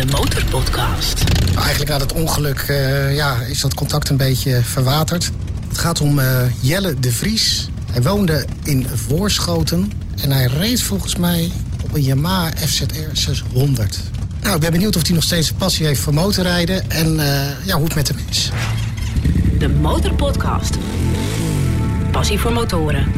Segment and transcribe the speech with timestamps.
[0.00, 1.24] De Motorpodcast.
[1.44, 5.30] Nou, eigenlijk na dat ongeluk eh, ja, is dat contact een beetje verwaterd.
[5.68, 7.68] Het gaat om eh, Jelle de Vries.
[7.92, 9.92] Hij woonde in Voorschoten
[10.22, 11.52] en hij reed volgens mij
[11.84, 14.00] op een Yamaha FZR 600.
[14.42, 17.74] Nou, ik ben benieuwd of hij nog steeds passie heeft voor motorrijden en eh, ja,
[17.74, 18.50] hoe het met hem is.
[19.58, 20.76] De Motorpodcast.
[22.10, 23.12] Passie voor motoren.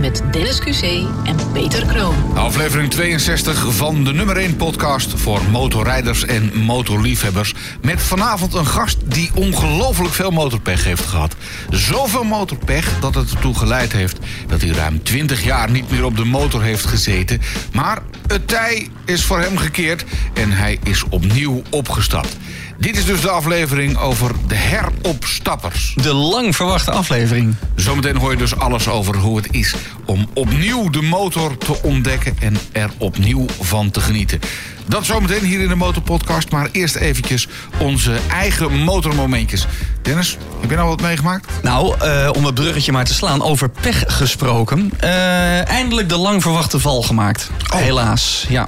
[0.00, 0.82] Met Dennis QC
[1.24, 2.36] en Peter Kroon.
[2.36, 7.54] Aflevering 62 van de nummer 1 podcast voor motorrijders en motorliefhebbers.
[7.82, 11.36] Met vanavond een gast die ongelooflijk veel motorpech heeft gehad.
[11.70, 16.16] Zoveel motorpech dat het ertoe geleid heeft dat hij ruim 20 jaar niet meer op
[16.16, 17.40] de motor heeft gezeten.
[17.72, 20.04] Maar het tij is voor hem gekeerd
[20.34, 22.36] en hij is opnieuw opgestapt.
[22.78, 25.94] Dit is dus de aflevering over de heropstappers.
[26.02, 27.54] De lang verwachte aflevering.
[27.74, 32.36] Zometeen hoor je dus alles over hoe het is om opnieuw de motor te ontdekken
[32.40, 34.40] en er opnieuw van te genieten.
[34.86, 39.66] Dat zometeen hier in de Motorpodcast, maar eerst eventjes onze eigen motormomentjes.
[40.02, 41.50] Dennis, heb je nou wat meegemaakt?
[41.62, 44.90] Nou, eh, om het bruggetje maar te slaan, over pech gesproken.
[44.98, 47.50] Eh, eindelijk de lang verwachte val gemaakt.
[47.72, 47.78] Oh.
[47.78, 48.66] Helaas, ja.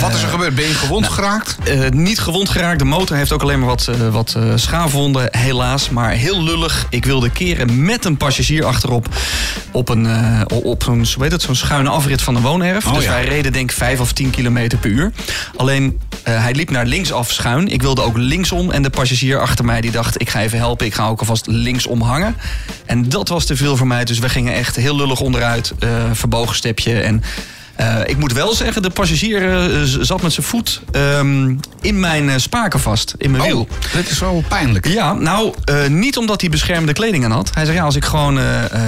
[0.00, 0.54] Wat is er gebeurd?
[0.54, 1.56] Ben je gewond geraakt?
[1.64, 2.78] Eh, niet gewond geraakt.
[2.78, 5.90] De motor heeft ook alleen maar wat, eh, wat eh, schaafwonden, helaas.
[5.90, 6.86] Maar heel lullig.
[6.90, 9.08] Ik wilde keren met een passagier achterop
[9.70, 12.86] op, een, eh, op zo'n zo heet het, zo'n schuine afrit van een woonerf.
[12.86, 13.10] Oh, dus ja.
[13.10, 15.12] wij reden denk ik 5 of 10 kilometer per uur.
[15.56, 17.68] Alleen, eh, hij liep naar linksaf schuin.
[17.68, 18.70] Ik wilde ook linksom.
[18.70, 20.86] En de passagier achter mij die dacht, ik ga even helpen.
[20.86, 22.36] Ik ga ook alvast linksom hangen.
[22.86, 24.04] En dat was te veel voor mij.
[24.04, 25.72] Dus we gingen echt heel lullig onderuit.
[25.78, 27.22] eh, verbogen stepje en...
[27.80, 32.28] Eh, ik moet wel zeggen, de passagier eh, zat met zijn voet ehm, in mijn
[32.30, 33.60] eh, spaken vast, in mijn wiel.
[33.60, 34.88] Oh, dit is wel pijnlijk.
[34.88, 35.54] Ja, nou,
[35.88, 37.50] niet omdat hij beschermde kleding aan had.
[37.54, 38.40] Hij zei, ja, als ik gewoon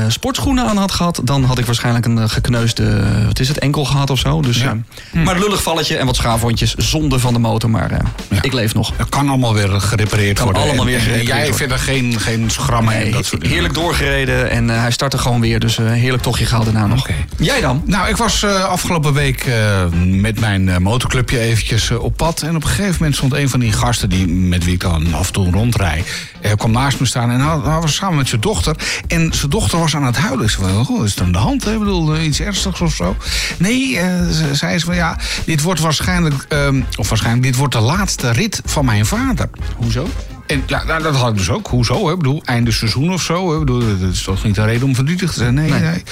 [0.09, 1.21] sportschoenen aan had gehad...
[1.25, 4.41] dan had ik waarschijnlijk een gekneusde, wat is het, enkel gehad of zo.
[4.41, 4.77] Dus, Ja.
[5.13, 7.71] eh, Maar lullig valletje en wat schaafwondjes, zonde van de motor.
[7.71, 7.91] Maar
[8.31, 8.43] Ja.
[8.43, 8.93] ik leef nog.
[8.97, 10.63] Het kan allemaal weer gerepareerd Kan worden.
[10.63, 11.57] allemaal En- weer en gerepareerd Jij worden.
[11.57, 13.55] vindt er geen, geen schrammen en Nee, dat soort dingen.
[13.57, 15.61] heerlijk doorgereden en hij startte gewoon weer.
[15.61, 17.09] Dus heerlijk tochtje gehaald daarna nog.
[17.39, 17.83] Jij dan?
[17.87, 22.43] Nou, ik was eh, afgelopen week eh, met mijn eh, motorclubje eventjes eh, op pad.
[22.43, 25.15] En op een gegeven moment stond een van die gasten die, met wie ik dan
[25.15, 26.07] af en toe rondrijd.
[26.41, 28.77] eh, kwam naast me staan en hij, was samen met zijn dochter.
[29.07, 30.51] En zijn dochter was aan het huilen.
[30.51, 31.67] Zei, van, oh, is het aan de hand?
[31.67, 33.17] Ik bedoel, iets ernstigs of zo?
[33.59, 33.93] Nee,
[34.33, 38.31] ze- zei ze van ja, dit wordt waarschijnlijk, ehm, of waarschijnlijk, dit wordt de laatste
[38.31, 39.49] rit van mijn vader.
[39.77, 40.09] Hoezo?
[40.47, 41.67] En ja, nou, dat had ik dus ook.
[41.67, 42.07] Hoezo?
[42.07, 42.13] Hè?
[42.13, 43.49] Ik bedoel, einde seizoen of zo.
[43.49, 43.55] Hè?
[43.55, 45.55] Ik bedoel, dat is toch niet een reden om verdrietig te zijn?
[45.55, 46.03] Nee, nee.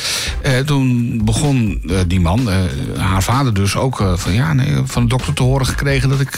[0.42, 2.56] Eh, toen begon eh, die man, eh,
[2.98, 6.36] haar vader dus ook, van, ja, nee, van de dokter te horen gekregen dat ik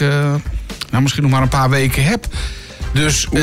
[0.89, 2.27] nou, misschien nog maar een paar weken heb.
[2.93, 3.41] Dus eh,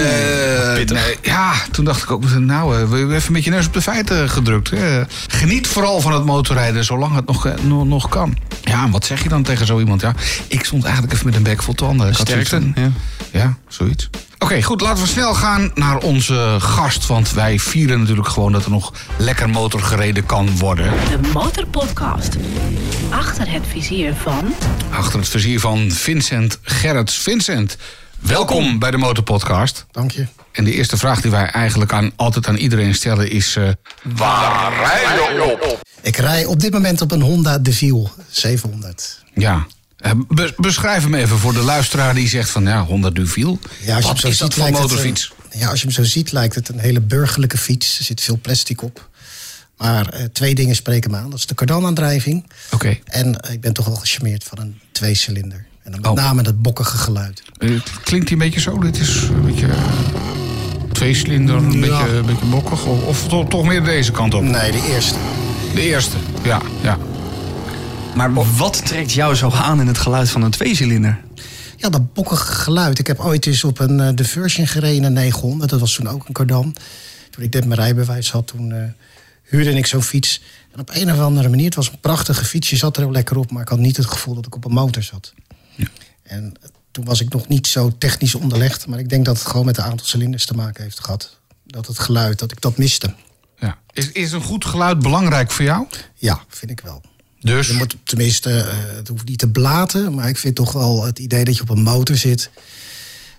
[0.87, 3.73] nee, ja, toen dacht ik ook, nou, eh, we hebben even met je neus op
[3.73, 4.71] de feiten gedrukt.
[4.71, 5.03] Hè?
[5.29, 8.37] Geniet vooral van het motorrijden, zolang het nog, eh, nog, nog kan.
[8.63, 10.01] Ja, en wat zeg je dan tegen zo iemand?
[10.01, 10.15] Ja,
[10.47, 12.15] ik stond eigenlijk even met een bek vol tanden.
[12.15, 12.73] Sterkte.
[12.75, 12.91] Ja.
[13.31, 14.11] ja, zoiets.
[14.39, 17.07] Oké, goed, laten we snel gaan naar onze gast.
[17.07, 20.93] Want wij vieren natuurlijk gewoon dat er nog lekker motor gereden kan worden.
[21.11, 22.37] De Motorpodcast.
[23.11, 24.55] Achter het vizier van...
[24.91, 27.19] Achter het vizier van Vincent Gerrits.
[27.19, 27.77] Vincent,
[28.21, 29.87] welkom bij de Motorpodcast.
[29.91, 30.27] Dank je.
[30.53, 33.57] En de eerste vraag die wij eigenlijk aan, altijd aan iedereen stellen is...
[33.57, 33.69] eh,
[34.03, 35.83] waar rij je op?
[36.03, 39.23] Ik rij op dit moment op een Honda Deville 700.
[39.35, 39.67] Ja,
[39.97, 42.65] eh, be- beschrijf hem even voor de luisteraar die zegt van...
[42.65, 43.59] Ja, Honda Duville.
[43.85, 45.33] Ja, als je Wat hem zo is dat ziet, voor lijkt het, motorfiets?
[45.51, 47.99] ja, als je hem zo ziet, lijkt het een hele burgerlijke fiets.
[47.99, 49.09] Er zit veel plastic op.
[49.77, 51.31] Maar eh, twee dingen spreken me aan.
[51.31, 52.47] Dat is de cardanaandrijving.
[52.71, 52.99] Oké.
[53.05, 55.67] En ik ben toch wel gecharmeerd van een tweecilinder.
[55.83, 56.17] En dan met Oh.
[56.17, 57.43] name dat bokkige geluid.
[57.59, 57.71] Eh,
[58.05, 58.79] klinkt hij een beetje zo?
[58.79, 59.67] Dit is een beetje...
[59.67, 59.79] eh,
[60.93, 61.79] Tweecilinder, een, Ja.
[61.81, 62.85] beetje, een beetje bokkig.
[62.85, 64.43] Of, of to- toch meer deze kant op?
[64.43, 65.19] Nee, de eerste.
[65.75, 66.61] De eerste, ja.
[66.83, 66.99] ja.
[68.15, 71.19] Maar wat trekt jou zo aan in het geluid van een tweecilinder?
[71.77, 72.99] Ja, dat bokkige geluid.
[72.99, 75.71] Ik heb ooit eens op een de Version gereden, een 900.
[75.71, 76.75] Dat was toen ook een cardan.
[77.31, 78.95] Toen ik net mijn rijbewijs had, toen
[79.43, 80.43] huurde ik zo'n fiets.
[80.73, 82.71] En op een of andere manier, het was een prachtige fiets.
[82.71, 84.65] Je zat er heel lekker op, maar ik had niet het gevoel dat ik op
[84.65, 85.33] een motor zat.
[86.31, 86.53] En
[86.91, 88.87] toen was ik nog niet zo technisch onderlegd.
[88.87, 91.39] Maar ik denk dat het gewoon met de aantal cilinders te maken heeft gehad.
[91.67, 93.15] Dat het geluid, dat ik dat miste.
[93.59, 93.79] ja.
[93.93, 95.87] Is, is een goed geluid belangrijk voor jou?
[96.15, 97.03] Ja, vind ik wel.
[97.41, 101.05] Dus, Je moet tenminste, eh, het hoeft niet te blaten, maar ik vind toch wel
[101.05, 102.51] het idee dat je op een motor zit.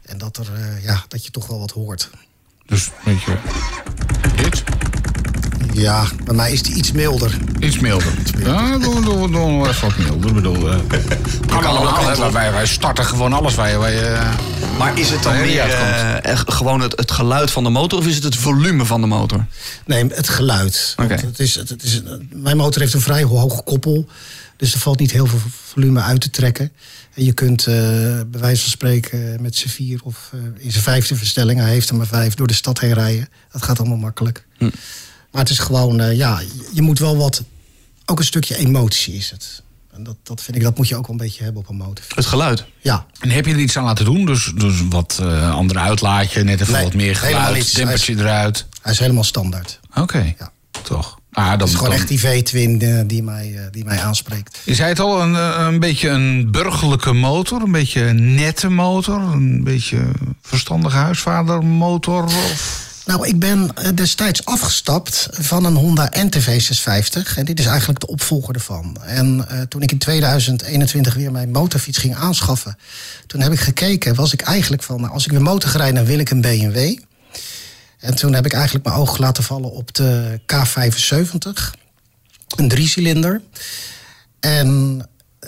[0.06, 2.10] En dat, er, eh, ja, dat je toch wel wat hoort.
[2.66, 3.38] dus weet je,
[4.36, 4.64] dit?
[5.74, 7.38] Ja, bij mij is die iets milder.
[7.60, 8.14] Iets milder.
[8.44, 10.28] Ja, doen, doen, doen we even wat milder.
[10.30, 10.80] Ik bedoel, eh,
[11.48, 12.18] kan allemaal, hè.
[12.18, 13.78] Wij- wij, wij starten gewoon alles je...
[13.78, 14.30] Waar je
[14.78, 18.08] Maar is het dan meer eh, echt gewoon het, het geluid van de motor of
[18.08, 19.46] is het het volume van de motor?
[19.86, 20.94] Nee, het geluid.
[20.98, 24.08] Het is, het, het is, mijn motor heeft een vrij hoge koppel.
[24.58, 26.72] Dus er valt niet heel veel volume uit te trekken.
[27.14, 27.76] En je kunt uh,
[28.28, 31.90] bij wijze van spreken met z'n vier of uh, in zijn vijfde verstelling, hij heeft
[31.90, 33.30] er maar vijf, door de stad heen rijden.
[33.52, 34.46] Dat gaat allemaal makkelijk.
[34.58, 34.70] Hm.
[35.32, 36.42] Maar het is gewoon, uh, ja,
[36.74, 37.44] je moet wel wat,
[38.06, 39.64] ook een stukje emotie is het.
[39.94, 41.76] En dat, dat vind ik, dat moet je ook wel een beetje hebben op een
[41.76, 42.06] motor.
[42.16, 42.66] Het geluid?
[42.82, 43.06] Ja.
[43.20, 44.26] En heb je er iets aan laten doen?
[44.26, 47.72] Dus, dus wat uh, andere uitlaatje, net even Nee, wat meer geluid, niets.
[47.72, 48.66] tempertje eruit.
[48.82, 49.80] Hij is helemaal standaard.
[49.96, 50.52] Oké, Ja.
[50.82, 51.20] toch.
[51.32, 54.00] Ah, dan, Het is gewoon dan- echt die V-twin eh, die, mij, eh, die mij
[54.02, 54.60] aanspreekt.
[54.66, 58.70] Je zei het al, een, eh, een beetje een burgerlijke motor, een beetje een nette
[58.70, 60.12] motor, een beetje
[60.42, 62.24] verstandige huisvadermotor.
[62.24, 62.90] Of...
[63.06, 67.38] Nou, ik ben eh, destijds afgestapt van een Honda NTV 650.
[67.38, 68.98] En dit is eigenlijk de opvolger ervan.
[69.02, 72.78] En eh, toen ik in 2021 weer mijn motorfiets ging aanschaffen...
[73.28, 75.02] toen heb ik gekeken, was ik eigenlijk van...
[75.02, 76.98] Nou, als ik weer motor ga rijden, dan wil ik een BMW.
[78.00, 81.80] En toen heb ik eigenlijk mijn oog laten vallen op de K75.
[82.56, 83.42] Een driecilinder.
[84.40, 85.02] En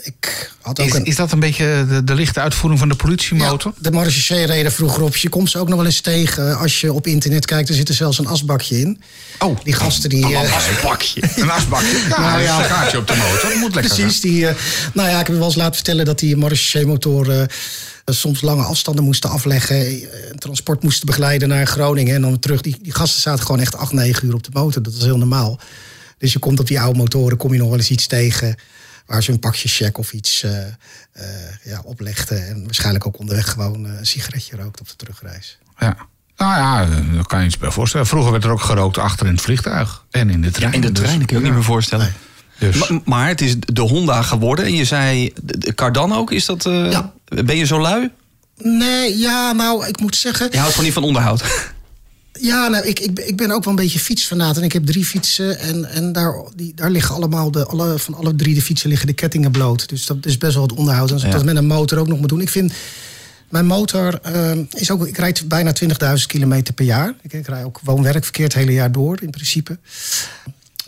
[0.04, 1.06] ik had ook Is, een...
[1.06, 3.72] is dat een beetje de, de lichte uitvoering van de politiemotor?
[3.76, 5.16] Ja, de Marche reden vroeger op.
[5.16, 6.58] Je komt ze ook nog wel eens tegen.
[6.58, 9.02] Als je op internet kijkt, er zit er zelfs een asbakje in.
[9.40, 10.26] Oh, Die gasten die...
[10.26, 11.22] een eh, asbakje.
[11.36, 11.98] Een asbakje.
[12.10, 12.60] Ja, Nou ja.
[12.60, 13.50] een gaatje op de motor.
[13.50, 14.56] Dat moet lekker Precies, die, eh,
[14.94, 17.48] nou ja, ik heb wel eens laten vertellen dat die Marche-motoren
[18.06, 19.76] soms lange afstanden moesten afleggen.
[19.78, 20.02] eh,
[20.38, 22.62] transport moesten begeleiden naar Groningen en dan terug.
[22.62, 24.82] Die, die gasten zaten gewoon echt 8, 9 uur op de motor.
[24.84, 25.60] Dat is heel normaal.
[26.18, 28.56] Dus je komt op die oude motoren, kom je nog wel eens iets tegen
[29.06, 30.74] waar ze een pakje check of iets eh, eh,
[31.64, 32.48] ja, oplegden.
[32.48, 35.58] En waarschijnlijk ook onderweg gewoon eh, een sigaretje rookt op de terugreis.
[35.78, 35.96] Ja.
[36.38, 38.08] Nou ja, daar kan je iets bij voorstellen.
[38.08, 40.06] Vroeger werd er ook gerookt achter in het vliegtuig.
[40.12, 40.74] En in de trein.
[40.74, 41.48] In de trein, ik kan je ja.
[41.50, 42.14] niet meer voorstellen.
[42.60, 44.66] Dus, Maar, maar het is de Honda geworden.
[44.66, 45.34] En je zei,
[45.76, 46.66] Cardan ook, is dat...
[46.66, 47.14] eh, Ja.
[47.26, 48.10] Ben je zo lui?
[48.58, 50.48] Nee, ja, nou, ik moet zeggen...
[50.52, 51.72] Je houdt gewoon niet van onderhoud.
[52.46, 54.58] Ja, nou, ik, ik, ik ben ook wel een beetje fietsfanaat.
[54.58, 55.60] En ik heb drie fietsen.
[55.60, 59.08] En, en daar, die, daar liggen allemaal, de, alle, van alle drie de fietsen liggen
[59.08, 59.90] de kettingen bloot.
[59.90, 61.08] Dus dat is best wel het onderhoud.
[61.08, 61.36] En als ik Ja.
[61.36, 62.42] dat met een motor ook nog moet doen.
[62.42, 62.74] Ik vind,
[63.50, 67.14] mijn motor eh, is ook, ik rijd bijna 20.000 kilometer per jaar.
[67.22, 69.78] Ik, ik rijd ook woon-werkverkeer het hele jaar door, in principe.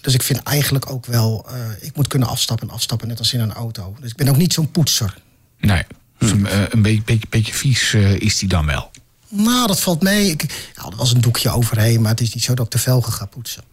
[0.01, 3.33] Dus ik vind eigenlijk ook wel, eh, ik moet kunnen afstappen en afstappen, net als
[3.33, 3.95] in een auto.
[4.01, 5.17] Dus ik ben ook niet zo'n poetser.
[5.59, 5.83] nee,
[6.17, 8.91] dus een, eh, een beetje, beetje, beetje vies eh, is die dan wel.
[9.35, 10.29] Nou, dat valt mee.
[10.29, 12.77] Ik, nou, er was een doekje overheen, maar het is niet zo dat ik de
[12.77, 13.63] velgen ga poetsen.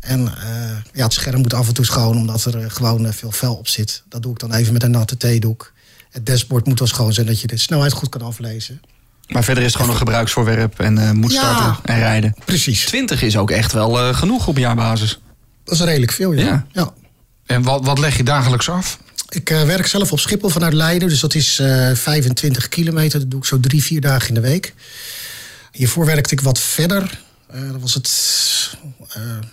[0.00, 3.12] En eh, ja, het scherm moet af en toe schoon, omdat er eh, gewoon eh,
[3.12, 4.02] veel vel op zit.
[4.08, 5.72] Dat doe ik dan even met een natte theedoek.
[6.10, 8.80] Het dashboard moet wel schoon zijn, dat je de snelheid goed kan aflezen.
[9.28, 10.80] Maar verder is het gewoon een gebruiksvoorwerp.
[10.80, 11.38] En moet Ja.
[11.38, 12.34] starten en rijden.
[12.44, 12.84] Precies.
[12.84, 15.20] 20 is ook echt wel genoeg op jaarbasis.
[15.64, 16.44] Dat is redelijk veel, ja.
[16.44, 16.66] Ja.
[16.72, 16.92] ja.
[17.46, 18.98] En wat, wat leg je dagelijks af?
[19.34, 23.18] Ik eh, werk zelf op Schiphol vanuit Leiden, dus dat is eh 25 kilometer.
[23.18, 24.74] Dat doe ik zo drie, vier dagen in de week.
[25.72, 27.20] Hiervoor werkte ik wat verder.
[27.46, 28.10] Eh dan was het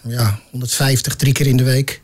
[0.08, 2.02] ja, 150, drie keer in de week.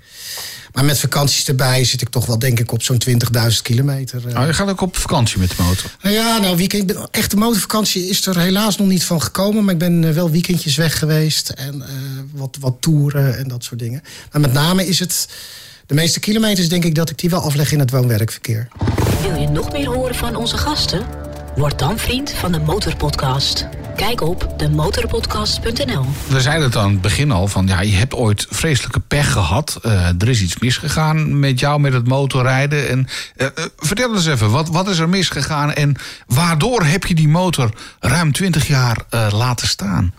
[0.74, 4.38] Maar met vakanties erbij zit ik toch wel, denk ik, op zo'n 20.000 kilometer.
[4.38, 5.92] Oh, je gaat ook op vakantie met de motor.
[6.02, 9.64] Nou ja, nou, weekend, echte motorvakantie is er helaas nog niet van gekomen.
[9.64, 11.50] Maar ik ben wel weekendjes weg geweest.
[11.50, 11.84] En
[12.32, 14.04] wat, wat toeren en dat soort dingen.
[14.32, 15.28] Maar met name is het...
[15.88, 18.68] De meeste kilometers denk ik dat ik die wel afleg in het woon-werkverkeer.
[19.22, 21.06] Wil je nog meer horen van onze gasten?
[21.56, 23.68] Word dan vriend van de Motorpodcast.
[23.96, 26.06] Kijk op demotorpodcast.nl.
[26.30, 29.80] We zeiden het aan het begin al, van ja, je hebt ooit vreselijke pech gehad.
[29.82, 32.90] Eh, er is iets misgegaan met jou, met het motorrijden.
[32.90, 35.96] En, eh, eh, vertel eens even, wat, wat is er misgegaan en
[36.28, 40.14] waardoor heb je die motor ruim 20 jaar eh, laten staan?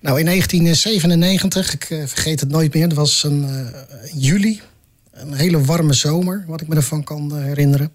[0.00, 4.60] Nou, in 1997, ik vergeet het nooit meer, dat was een eh, juli.
[5.20, 7.92] Een hele warme zomer, wat ik me ervan kan eh, herinneren.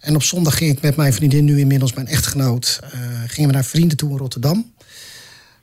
[0.00, 2.90] En op zondag ging ik met mijn vriendin, nu inmiddels mijn echtgenoot, eh,
[3.26, 4.72] gingen we naar vrienden toe in Rotterdam.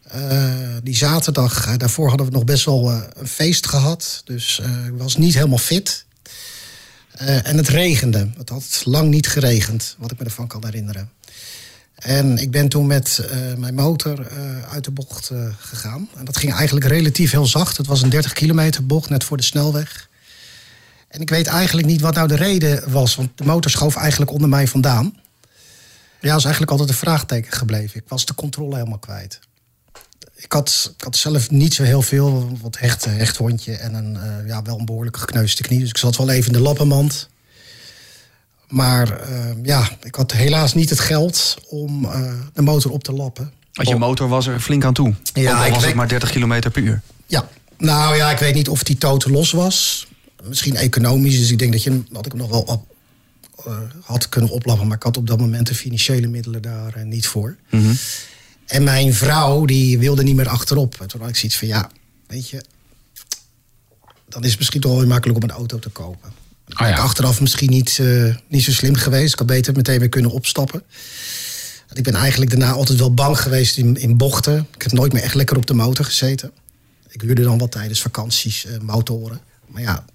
[0.04, 4.22] Eh, die zaterdag, daarvoor hadden we nog best wel een feest gehad.
[4.26, 6.06] Dus ik was niet helemaal fit.
[7.18, 8.30] En het regende.
[8.38, 11.10] Het had lang niet geregend, wat ik me ervan kan herinneren.
[11.96, 14.28] En ik ben toen met mijn motor
[14.72, 16.10] uit de bocht gegaan.
[16.16, 17.78] En dat ging eigenlijk relatief heel zacht.
[17.78, 20.10] Het was een 30 kilometer bocht, net voor de snelweg.
[21.18, 23.16] En ik weet eigenlijk niet wat nou de reden was.
[23.16, 25.18] Want de motor schoof eigenlijk onder mij vandaan.
[26.20, 28.00] Ja, dat is eigenlijk altijd een vraagteken gebleven.
[28.00, 29.40] Ik was de controle helemaal kwijt.
[30.36, 32.58] Ik had, ik had zelf niet zo heel veel.
[32.62, 35.80] Wat hecht, hechthondje en een, eh, ja, wel een behoorlijk gekneusde knie.
[35.80, 37.30] Dus ik zat wel even in de lappenmand.
[38.68, 43.12] Maar eh, ja, ik had helaas niet het geld om eh, de motor op te
[43.14, 43.52] lappen.
[43.74, 45.14] Want je motor was er flink aan toe.
[45.34, 47.02] Ja, Ook al ik was weet- het maar 30 kilometer per uur.
[47.26, 47.48] Ja,
[47.78, 50.07] nou ja, ik weet niet of die toten los was.
[50.44, 52.96] Misschien economisch, dus ik denk dat, je, dat ik hem nog wel op,
[53.66, 54.88] eh, had kunnen oplappen.
[54.88, 57.56] Maar ik had op dat moment de financiële middelen daar eh, niet voor.
[58.66, 60.96] En mijn vrouw, die wilde niet meer achterop.
[61.02, 61.92] En toen had ik zoiets van, ja,
[62.28, 62.62] weet je...
[64.30, 66.32] dan is het misschien toch wel weer makkelijk om een auto te kopen.
[66.74, 66.96] Ah, ja.
[66.96, 69.34] Achteraf misschien niet, eh, niet zo slim geweest.
[69.34, 70.84] Ik had beter meteen weer kunnen opstappen.
[71.94, 74.68] Ik ben eigenlijk daarna altijd wel bang geweest in, in bochten.
[74.76, 76.52] Ik heb nooit meer echt lekker op de motor gezeten.
[77.10, 79.42] Ik huurde dan wel tijdens vakanties motoren.
[79.68, 80.06] Maar ja,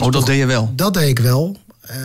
[0.00, 0.72] Oh, dat deed je wel.
[0.76, 1.56] dat deed ik wel.
[1.82, 1.96] Eh,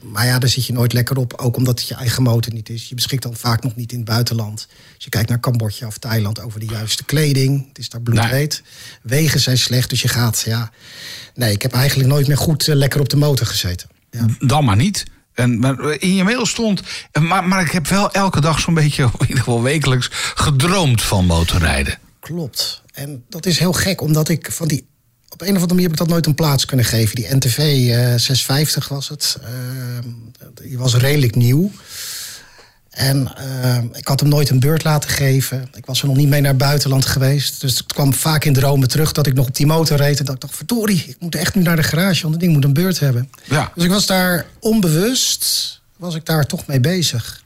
[0.00, 1.32] maar ja, daar zit je nooit lekker op.
[1.36, 2.88] Ook omdat het je eigen motor niet is.
[2.88, 4.66] Je beschikt dan vaak nog niet in het buitenland.
[4.94, 7.68] Als je kijkt naar Cambodja of Thailand over de juiste kleding.
[7.68, 8.62] Het is daar bloedheet.
[9.02, 10.70] Wegen zijn slecht, dus je gaat, ja...
[11.34, 13.88] Nee, ik heb eigenlijk nooit meer goed eh, lekker op de motor gezeten.
[14.10, 14.26] Ja.
[14.38, 15.04] Dan maar niet.
[15.34, 16.82] En, maar in je mail stond.
[17.20, 21.26] Maar, maar ik heb wel elke dag zo'n beetje, in ieder geval wekelijks, gedroomd van
[21.26, 21.98] motorrijden.
[22.20, 22.82] Klopt.
[22.92, 24.86] En dat is heel gek, omdat ik van die...
[25.36, 27.14] Op een of andere manier heb ik dat nooit een plaats kunnen geven.
[27.14, 29.38] Die NTV eh, 650 was het.
[29.42, 29.48] Eh,
[30.54, 31.70] die was redelijk nieuw.
[32.90, 35.68] En eh, ik had hem nooit een beurt laten geven.
[35.74, 37.60] Ik was er nog niet mee naar het buitenland geweest.
[37.60, 40.18] Dus het kwam vaak in dromen terug dat ik nog op die motor reed.
[40.18, 42.52] En dat ik dacht, verdorie, ik moet echt nu naar de garage, want dat ding
[42.52, 43.30] moet een beurt hebben.
[43.44, 43.72] Ja.
[43.74, 47.42] Dus ik was daar onbewust, was ik daar toch mee bezig.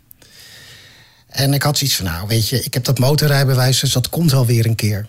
[1.28, 4.30] En ik had zoiets van, nou weet je, ik heb dat motorrijbewijs, dus dat komt
[4.30, 5.08] wel weer een keer.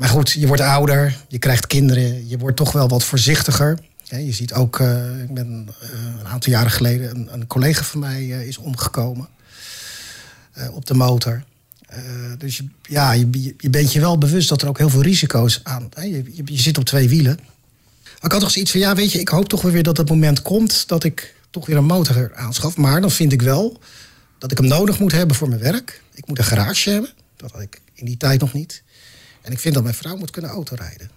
[0.00, 3.78] Maar goed, je wordt ouder, je krijgt kinderen, je wordt toch wel wat voorzichtiger.
[4.02, 5.88] Je ziet ook, eh, ik ben eh,
[6.20, 9.28] een aantal jaren geleden, een, een collega van mij eh, is omgekomen
[10.72, 11.42] op de motor.
[12.38, 15.88] Dus ja, je, je bent je wel bewust dat er ook heel veel risico's aan.
[15.94, 17.38] Je, je, je zit op twee wielen.
[18.22, 20.42] Ik had toch zoiets van, ja, weet je, ik hoop toch weer dat het moment
[20.42, 22.76] komt dat ik toch weer een motor aanschaf.
[22.76, 23.80] Maar dan vind ik wel
[24.38, 26.02] dat ik hem nodig moet hebben voor mijn werk.
[26.14, 27.10] Ik moet een garage hebben.
[27.36, 28.82] Dat had ik in die tijd nog niet.
[29.42, 31.10] En ik vind dat mijn vrouw moet kunnen autorijden.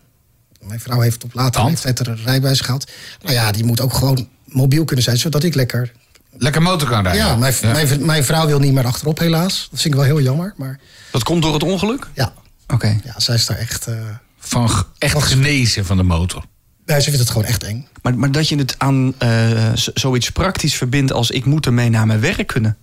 [0.62, 1.74] Mijn vrouw heeft op latere Want?
[1.84, 2.92] leeftijd er een rijbewijs gehad.
[3.22, 5.92] Nou ja, die moet ook gewoon mobiel kunnen zijn, zodat ik lekker...
[6.38, 7.26] Lekker motor kan rijden.
[7.26, 9.68] Ja, mijn, Mijn, mijn vrouw wil niet meer achterop helaas.
[9.72, 10.80] Dat vind ik wel heel jammer, maar
[11.12, 12.08] Dat komt door het ongeluk?
[12.14, 12.34] ja.
[12.68, 13.00] Oké.
[13.04, 13.88] Ja, zij is daar echt...
[13.88, 13.96] eh
[14.38, 16.44] Van echt genezen van de motor.
[16.86, 17.88] nee, ze vindt het gewoon echt eng.
[18.02, 22.06] Maar, maar dat je het aan eh, zoiets praktisch verbindt als ik moet ermee naar
[22.08, 22.78] mijn werk kunnen.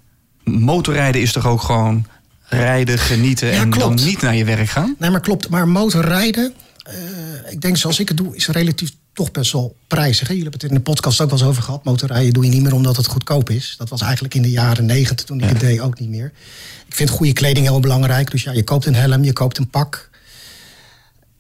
[0.44, 2.06] Motorrijden is toch ook gewoon
[2.50, 3.97] rijden, genieten Ja, en klopt.
[3.99, 4.95] dan niet naar je werk gaan?
[4.99, 5.49] Nee, maar klopt.
[5.49, 6.95] Maar motorrijden, eh,
[7.52, 10.28] ik denk zoals ik het doe, is relatief toch best wel prijzig.
[10.28, 10.35] Hè?
[10.35, 11.85] Jullie hebben het in de podcast ook wel eens over gehad.
[11.85, 13.75] Motorrijden doe je niet meer omdat het goedkoop is.
[13.78, 16.33] Dat was eigenlijk in de jaren negentig toen ik het deed ook niet meer.
[16.87, 18.30] Ik vind goede kleding heel belangrijk.
[18.30, 20.11] Dus ja, je koopt een helm, je koopt een pak.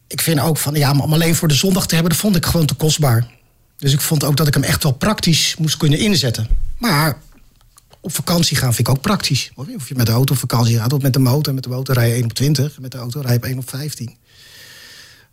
[0.06, 2.36] Ik vind ook van, ja, maar om alleen voor de zondag te hebben, dat vond
[2.36, 3.26] ik gewoon te kostbaar.
[3.78, 6.48] Dus ik vond ook dat ik hem echt wel praktisch moest kunnen inzetten.
[6.78, 7.18] Maar
[8.00, 9.50] op vakantie gaan vind ik ook praktisch.
[9.54, 11.54] Of je met de auto op vakantie gaat, of met de motor.
[11.54, 13.58] Met de motor rij je 1 op 20, met de auto rij je op 1
[13.58, 14.16] op 15.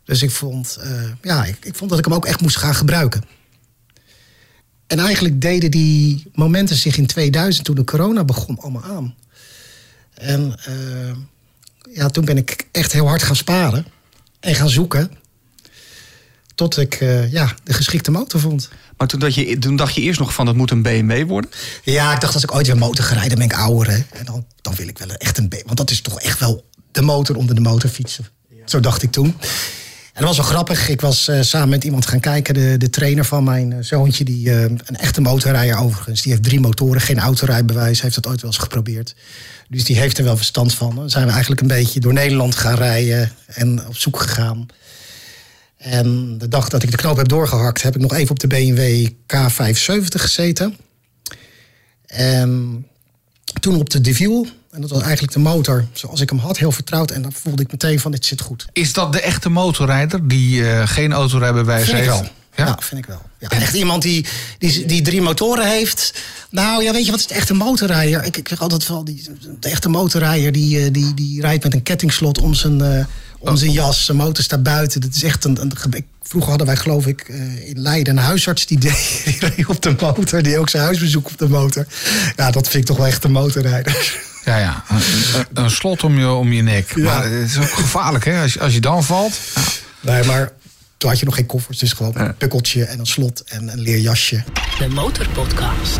[0.04, 2.74] Dus ik vond, eh, ja, ik, ik vond dat ik hem ook echt moest gaan
[2.74, 3.22] gebruiken.
[4.86, 9.14] En eigenlijk deden die momenten zich in 2000, toen de corona begon, allemaal aan.
[10.14, 11.16] En eh,
[11.94, 13.86] ja, toen ben ik echt heel hard gaan sparen
[14.40, 15.10] en gaan zoeken.
[16.54, 18.68] Tot ik eh, ja, de geschikte motor vond.
[18.98, 21.50] Maar toen, dat je, toen dacht je eerst nog van dat moet een BMW worden.
[21.82, 23.90] Ja, ik dacht als ik ooit weer motor ga rijden, ben ik ouder.
[23.92, 24.02] Hè?
[24.12, 25.54] En dan, dan wil ik wel echt een B.
[25.64, 28.26] Want dat is toch echt wel de motor onder de motorfietsen.
[28.64, 29.36] Zo dacht ik toen.
[30.18, 30.88] En dat was wel grappig.
[30.88, 32.54] Ik was eh, samen met iemand gaan kijken.
[32.54, 36.22] De, de trainer van mijn eh, zoontje, die, eh, een echte motorrijder overigens.
[36.22, 38.00] Die heeft drie motoren, geen autorijbewijs.
[38.00, 39.14] Heeft dat ooit wel eens geprobeerd.
[39.68, 40.94] Dus die heeft er wel verstand van.
[40.94, 43.32] Dan zijn we eigenlijk een beetje door Nederland gaan rijden.
[43.46, 44.66] En op zoek gegaan.
[45.78, 48.46] En de dag dat ik de knoop heb doorgehakt, heb ik nog even op de
[48.46, 50.76] BMW K570 gezeten.
[52.06, 52.86] En
[53.60, 54.46] toen op de Deville.
[54.70, 57.10] En dat was eigenlijk de motor zoals ik hem had, heel vertrouwd.
[57.10, 58.66] En dan voelde ik meteen van, dit zit goed.
[58.72, 62.20] Is dat de echte motorrijder die eh, geen autorijbewijs Vind ik heeft?
[62.20, 62.28] wel.
[62.66, 62.76] Ja?
[62.80, 63.22] vind ik wel.
[63.38, 64.26] Ja, echt iemand die,
[64.58, 66.14] die, die drie motoren heeft.
[66.50, 68.24] Nou ja, weet je wat is de echte motorrijder?
[68.24, 69.28] Ik, ik zeg altijd wel, die,
[69.60, 73.04] de echte motorrijder die, eh, die, die rijdt met een kettingslot om zijn, eh,
[73.38, 74.04] om zijn jas.
[74.04, 75.00] Zijn motor staat buiten.
[75.00, 75.72] Dat is echt een, een
[76.22, 79.82] Vroeger hadden wij geloof ik eh, in Leiden een huisarts die deed die reed op
[79.82, 80.42] de motor.
[80.42, 81.86] Die ook zijn huisbezoek op de motor.
[82.36, 84.16] Ja, dat vind ik toch wel echt een motorrijder.
[84.44, 84.84] Ja, ja.
[85.54, 86.92] Een, slot om je, om je nek.
[86.96, 87.04] Ja.
[87.04, 88.42] Maar het is ook gevaarlijk, hè?
[88.42, 89.40] Als, je- als je dan valt.
[90.00, 90.52] Nee, maar
[90.96, 91.78] toen had je nog geen koffers.
[91.78, 94.44] Dus gewoon een pukkeltje en een slot en een leerjasje.
[94.78, 95.98] De Motorpodcast.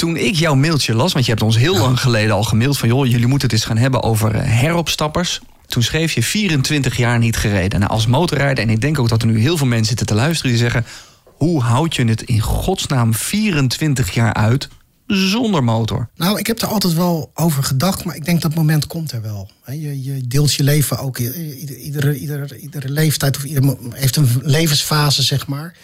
[0.00, 2.88] Toen ik jouw mailtje las, want je hebt ons heel lang geleden al gemaild van
[2.88, 5.40] joh, jullie moeten het eens gaan hebben over eh, heropstappers.
[5.66, 7.80] Toen schreef je 24 jaar niet gereden.
[7.80, 10.14] Nou, als motorrijder, en ik denk ook dat er nu heel veel mensen zitten te
[10.14, 10.84] luisteren die zeggen:
[11.24, 14.68] hoe houd je het in godsnaam 24 jaar uit
[15.06, 16.08] zonder motor?
[16.16, 19.22] Nou, ik heb er altijd wel over gedacht, maar ik denk dat moment komt er
[19.22, 19.50] wel.
[19.66, 21.18] Je, je deelt je leven ook.
[21.18, 25.74] iedere, iedere, iedere leeftijd of ieder heeft een levensfase, zeg maar.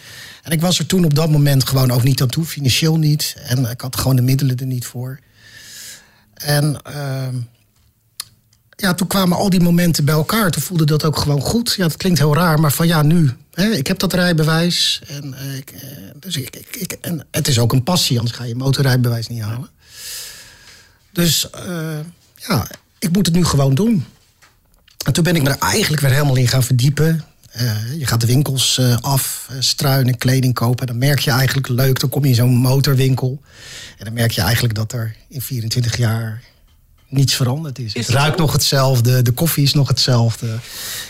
[0.47, 3.35] En ik was er toen op dat moment gewoon ook niet aan toe, financieel niet.
[3.43, 5.19] En ik had gewoon de middelen er niet voor.
[6.33, 7.35] En ehm,
[8.75, 10.51] ja, toen kwamen al die momenten bij elkaar.
[10.51, 11.73] Toen voelde dat ook gewoon goed.
[11.77, 13.31] Ja, dat klinkt heel raar, maar van ja, nu.
[13.53, 15.01] Hè, ik heb dat rijbewijs.
[15.07, 15.79] En, eh, ik, eh,
[16.19, 19.41] dus ik, ik, ik- en het is ook een passie, anders ga je motorrijbewijs niet
[19.41, 19.69] halen.
[21.11, 21.99] Dus eh,
[22.35, 22.67] ja,
[22.99, 24.05] ik moet het nu gewoon doen.
[25.05, 27.23] En toen ben ik me er eigenlijk weer helemaal in gaan verdiepen.
[27.57, 30.87] Eh, je gaat de winkels eh, af, eh, struinen, kleding kopen.
[30.87, 33.41] Dan merk je eigenlijk leuk, dan kom je in zo'n motorwinkel.
[33.97, 36.43] En dan merk je eigenlijk dat er in 24 jaar
[37.07, 37.93] niets veranderd is.
[37.93, 38.41] het ruikt zo?
[38.43, 40.59] nog hetzelfde, de koffie is nog hetzelfde.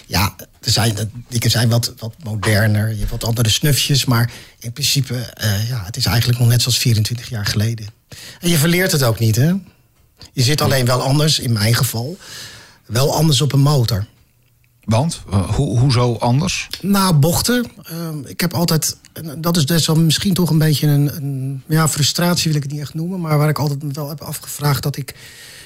[0.06, 4.06] Ja, er zijn, de dingen zijn wat, wat moderner, je hebt wat andere snufjes.
[4.06, 5.34] Maar in principe,
[5.68, 7.88] ja, het is eigenlijk nog net zoals 24 jaar geleden.
[8.39, 9.54] En je verleert het ook niet, hè?
[10.34, 12.18] Je zit alleen wel anders, in mijn geval,
[12.86, 14.06] wel anders op een motor.
[14.88, 16.67] Want, eh, hoe, hoezo anders?
[16.82, 17.65] Nou, bochten.
[17.84, 18.98] Ehm, ik heb altijd,
[19.38, 22.72] dat is dus wel misschien toch een beetje een, een ja, frustratie wil ik het
[22.72, 25.15] niet echt noemen, maar waar ik altijd me wel heb afgevraagd dat ik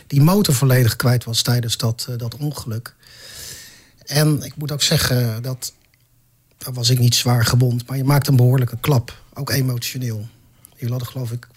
[0.08, 2.96] die motor volledig kwijt was tijdens dat, eh, dat ongeluk.
[4.06, 5.74] En ik moet ook zeggen dat,
[6.58, 10.28] daar was ik niet zwaar gewond, maar je maakt een behoorlijke klap, ook emotioneel.
[10.76, 11.48] Jullie hadden geloof ik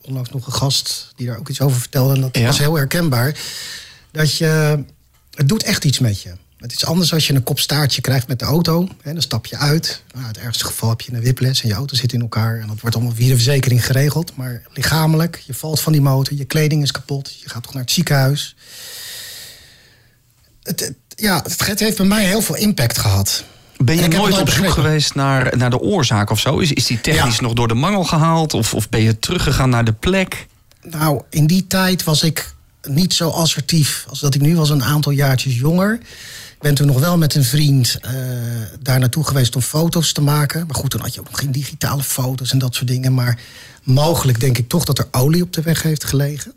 [0.00, 2.46] onlangs nog een gast die daar ook iets over vertelde en dat Ja.
[2.46, 3.38] was heel herkenbaar.
[4.10, 4.84] Dat je,
[5.30, 6.32] het doet echt iets met je.
[6.64, 8.88] Het is anders als je een kopstaartje krijgt met de auto.
[9.02, 10.02] Hè, dan stap je uit.
[10.14, 12.60] Nou, het ergste geval heb je een whiplash en je auto zit in elkaar.
[12.60, 14.36] En dat wordt allemaal via de verzekering geregeld.
[14.36, 17.40] Maar lichamelijk, je valt van die motor, je kleding is kapot.
[17.40, 18.56] Je gaat toch naar het ziekenhuis.
[20.62, 23.44] Het, het- ja, het, heeft bij mij heel veel impact gehad.
[23.76, 26.58] Ben je nooit op zoek geweest naar, naar de oorzaak of zo?
[26.58, 27.42] Is, is die technisch Ja.
[27.42, 28.54] nog door de mangel gehaald?
[28.54, 30.46] Of, of ben je teruggegaan naar de plek?
[30.82, 32.52] Nou, in die tijd was ik
[32.82, 35.98] niet zo assertief als dat ik nu was, een aantal jaartjes jonger.
[36.64, 38.12] Ben toen nog wel met een vriend eh,
[38.80, 40.66] daar naartoe geweest om foto's te maken.
[40.66, 43.14] Maar goed, toen had je ook nog geen digitale foto's en dat soort dingen.
[43.14, 43.38] Maar
[43.82, 46.52] mogelijk denk ik toch dat er olie op de weg heeft gelegen.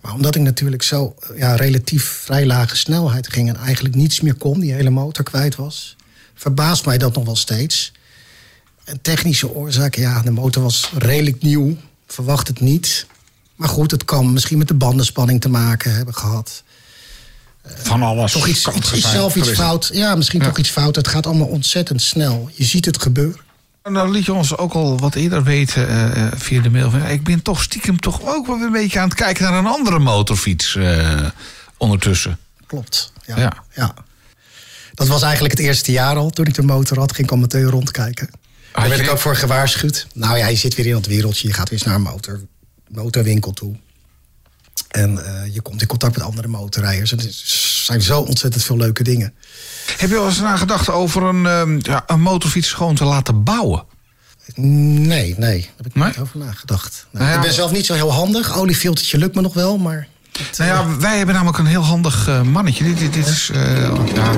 [0.00, 4.34] Maar omdat ik natuurlijk zo ja, relatief vrij lage snelheid ging en eigenlijk niets meer
[4.34, 5.96] kon, die hele motor kwijt was,
[6.34, 7.92] verbaast mij dat nog wel steeds.
[8.84, 11.76] Een technische oorzaak, ja, de motor was redelijk nieuw,
[12.06, 13.06] verwacht het niet.
[13.56, 16.62] Maar goed, het kan misschien met de bandenspanning te maken hebben gehad.
[17.64, 18.32] Van alles.
[18.32, 19.62] Toch iets, kan iets, zijn zelf iets geweest.
[19.62, 19.90] fout.
[19.92, 20.46] Ja, misschien Ja.
[20.46, 20.96] toch iets fout.
[20.96, 22.50] Het gaat allemaal ontzettend snel.
[22.52, 23.40] Je ziet het gebeuren.
[23.82, 26.90] Nou liet je ons ook al wat eerder weten eh, eh, via de mail.
[26.90, 29.58] Van, ja, ik ben toch stiekem toch ook wel een beetje aan het kijken naar
[29.58, 31.26] een andere motorfiets eh,
[31.76, 32.38] ondertussen.
[32.66, 33.12] Klopt.
[33.26, 33.52] Ja, Ja.
[33.74, 33.94] ja.
[34.94, 36.30] Dat was eigenlijk het eerste jaar al.
[36.30, 38.28] Toen ik de motor had, ging ik al meteen rondkijken.
[38.72, 40.06] Daar werd ik ook voor gewaarschuwd.
[40.14, 41.48] Nou ja, je zit weer in dat wereldje.
[41.48, 42.40] Je gaat weer eens naar een motor,
[42.88, 43.76] motorwinkel toe.
[44.92, 47.12] En eh, je komt in contact met andere motorrijders.
[47.12, 47.26] En er
[47.84, 49.34] zijn zo ontzettend veel leuke dingen.
[49.96, 53.84] Heb je wel eens nagedacht over een, ehm, ja, een motorfiets gewoon te laten bouwen?
[54.54, 55.60] Nee, nee.
[55.60, 56.06] Daar heb ik Nee?
[56.06, 57.06] niet over nagedacht.
[57.10, 58.56] Nou, Nou ja, ik ben zelf niet zo heel handig.
[58.56, 60.06] Oliefiltertje lukt me nog wel, maar...
[60.38, 62.84] het, Nou ja, wij hebben namelijk een heel handig eh, mannetje.
[62.84, 64.32] Dit, dit, dit is, eh, ja,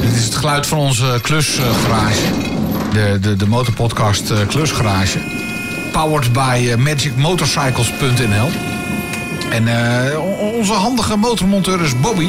[0.00, 2.32] dit is het geluid van onze klusgarage.
[2.92, 5.18] de, de, de motorpodcast eh, klusgarage.
[5.92, 8.50] Powered by eh, magicmotorcycles.nl.
[9.50, 10.18] En eh,
[10.58, 12.28] onze handige motormonteur is Bobby.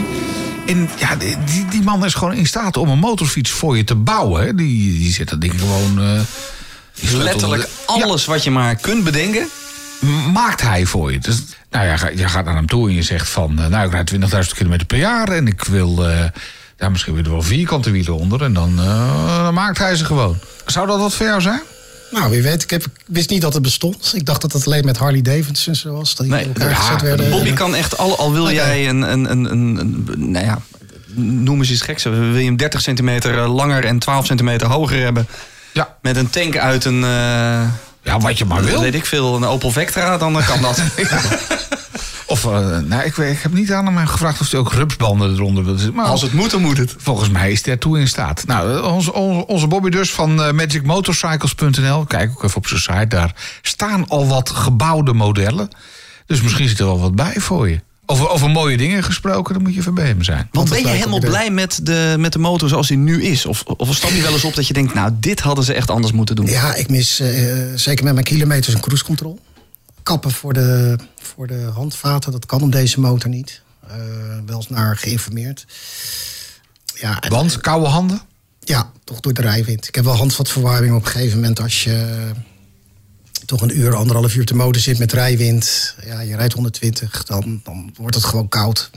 [0.67, 1.37] En ja, die,
[1.69, 4.41] die- man is gewoon in staat om een motorfiets voor je te bouwen.
[4.45, 4.55] Hè.
[4.55, 5.99] Die, die zit dat ding gewoon...
[6.93, 9.47] sleutelt- Letterlijk Ja, alles wat je maar kunt bedenken.
[10.33, 11.19] maakt hij voor je.
[11.19, 13.59] Dus, nou ja, je gaat naar hem toe en je zegt van...
[13.59, 14.11] eh, nou, ik rijd
[14.49, 16.09] 20.000 kilometer per jaar en ik wil...
[16.77, 18.43] ja, misschien weer er wel vierkante wielen onder.
[18.43, 18.75] En dan,
[19.43, 20.37] dan maakt hij ze gewoon.
[20.65, 21.61] Zou dat wat voor jou zijn?
[22.11, 22.63] Nou, wie weet.
[22.63, 24.11] Ik, heb, ik wist niet dat het bestond.
[24.15, 26.15] Ik dacht dat het alleen met Harley Davidson zo was.
[26.15, 27.29] Dat die Nee, in elkaar ja, gezet werden.
[27.29, 30.59] Bobby kan echt, al, al wil jij een, een, een, een, een- nou ja,
[31.15, 32.03] noem eens iets geks.
[32.03, 35.27] Wil je hem 30 centimeter langer en 12 centimeter hoger hebben?
[35.73, 35.95] Ja.
[36.01, 37.09] Met een tank uit een, eh,
[38.03, 38.81] Ja, wat je maar wil.
[38.81, 40.81] weet ik veel, een Opel Vectra, dan eh, kan dat.
[42.29, 45.63] Of, eh, nou, ik, ik heb niet aan hem gevraagd of hij ook rupsbanden eronder
[45.63, 45.95] wil zitten.
[45.95, 46.95] Maar Als het moet, dan moet het.
[46.97, 48.43] Volgens mij is hij ertoe in staat.
[48.47, 52.05] Nou, eh, onze, onze, onze Bobby dus van eh, magicmotorcycles.nl.
[52.05, 53.07] Kijk ook even op zijn site.
[53.07, 55.69] Daar staan al wat gebouwde modellen.
[56.25, 57.79] Dus misschien zit er wel wat bij voor je.
[58.05, 60.47] Over, over mooie dingen gesproken, dan moet je even bij hem zijn.
[60.51, 63.45] Want ben je helemaal blij met de, met de motor zoals die nu is?
[63.45, 65.89] Of, of stap je wel eens op dat je denkt, nou, dit hadden ze echt
[65.89, 66.45] anders moeten doen?
[66.45, 67.29] Ja, ik mis eh,
[67.75, 69.39] zeker met mijn kilometers een cruise control.
[70.09, 73.61] Kappen voor de, voor de handvaten, dat kan op deze motor niet.
[73.87, 73.95] Eh,
[74.45, 75.65] wel eens naar geïnformeerd.
[76.93, 78.21] Ja, en- Want, koude handen?
[78.59, 79.87] Ja, toch door de rijwind.
[79.87, 82.29] Ik heb wel handvatverwarming op een gegeven moment als je
[83.45, 85.95] toch een uur, anderhalf uur te motor zit met rijwind.
[86.05, 88.89] Ja, je rijdt 120, dan, dan wordt het gewoon koud.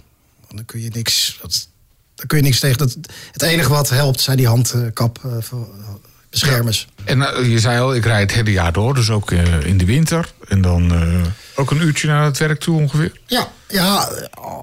[0.54, 1.68] Dan kun je niks, dat,
[2.14, 2.78] dan kun je niks tegen.
[2.78, 2.96] Dat,
[3.32, 4.48] het enige wat helpt zijn die
[6.32, 6.86] handkapbeschermers.
[7.04, 8.94] En eh, je zei al, ik rijd het hele jaar door.
[8.94, 10.32] Dus ook eh, in de winter.
[10.48, 11.20] En dan eh,
[11.56, 13.20] ook een uurtje naar het werk toe ongeveer.
[13.26, 14.08] Ja, ja,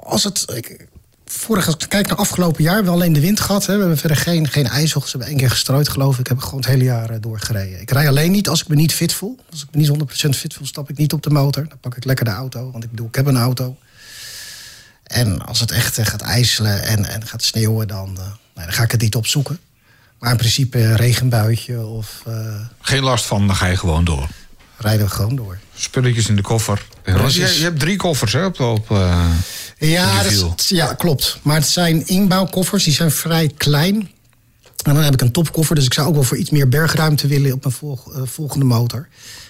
[0.03, 0.45] als het.
[0.53, 0.87] Ik,
[1.25, 3.65] vorig, als ik kijk naar afgelopen jaar, wel alleen de wind gehad.
[3.65, 3.73] Hè.
[3.73, 5.01] We hebben verder geen, geen ijzel.
[5.01, 6.19] Ze hebben één keer gestrooid, geloof ik.
[6.19, 7.81] Ik heb gewoon het hele jaar doorgereden.
[7.81, 9.39] Ik rij alleen niet als ik me niet fit voel.
[9.51, 11.67] Als ik me niet 100% fit voel, stap ik niet op de motor.
[11.67, 13.77] Dan pak ik lekker de auto, want ik bedoel, ik heb een auto.
[15.03, 18.13] En als het echt gaat ijzelen en, en gaat sneeuwen, dan,
[18.55, 19.59] nee, dan ga ik het niet opzoeken.
[20.19, 24.27] Maar in principe een regenbuitje of eh, Geen last van, dan ga je gewoon door.
[24.77, 25.57] rijden we gewoon door.
[25.75, 26.85] Spulletjes in de koffer.
[27.05, 27.13] Je,
[27.57, 29.29] je hebt drie koffers hè, op, op eh,
[29.77, 31.39] Ja, dat ja, klopt.
[31.41, 33.95] Maar het zijn inbouwkoffers, die zijn vrij klein.
[34.83, 37.27] En dan heb ik een topkoffer, dus ik zou ook wel voor iets meer bergruimte
[37.27, 39.07] willen op mijn volg- eh, volgende motor.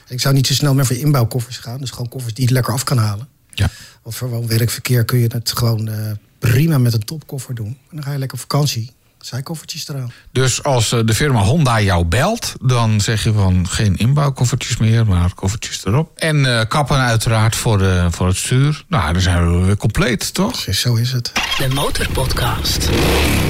[0.07, 2.73] Ik zou niet zo snel meer voor inbouwkoffers gaan, dus gewoon koffers die het lekker
[2.73, 3.27] af kan halen.
[3.53, 3.69] Ja.
[4.03, 5.89] Want voor werkverkeer kun je het gewoon
[6.39, 7.67] prima met een topkoffer doen.
[7.67, 8.91] En dan ga je lekker op vakantie.
[9.19, 10.11] Zijkoffertjes eraan.
[10.31, 15.05] Dus als eh, de firma Honda jou belt, dan zeg je van geen inbouwkoffertjes meer,
[15.05, 16.17] maar koffertjes erop.
[16.17, 18.83] En eh, kappen uiteraard voor, de, voor het stuur.
[18.87, 20.51] Nou, dan zijn we weer compleet, toch?
[20.51, 21.31] Precies, zo is het.
[21.57, 22.89] De Motorpodcast.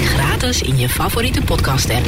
[0.04, 2.06] Gratis in je favoriete podcast-app.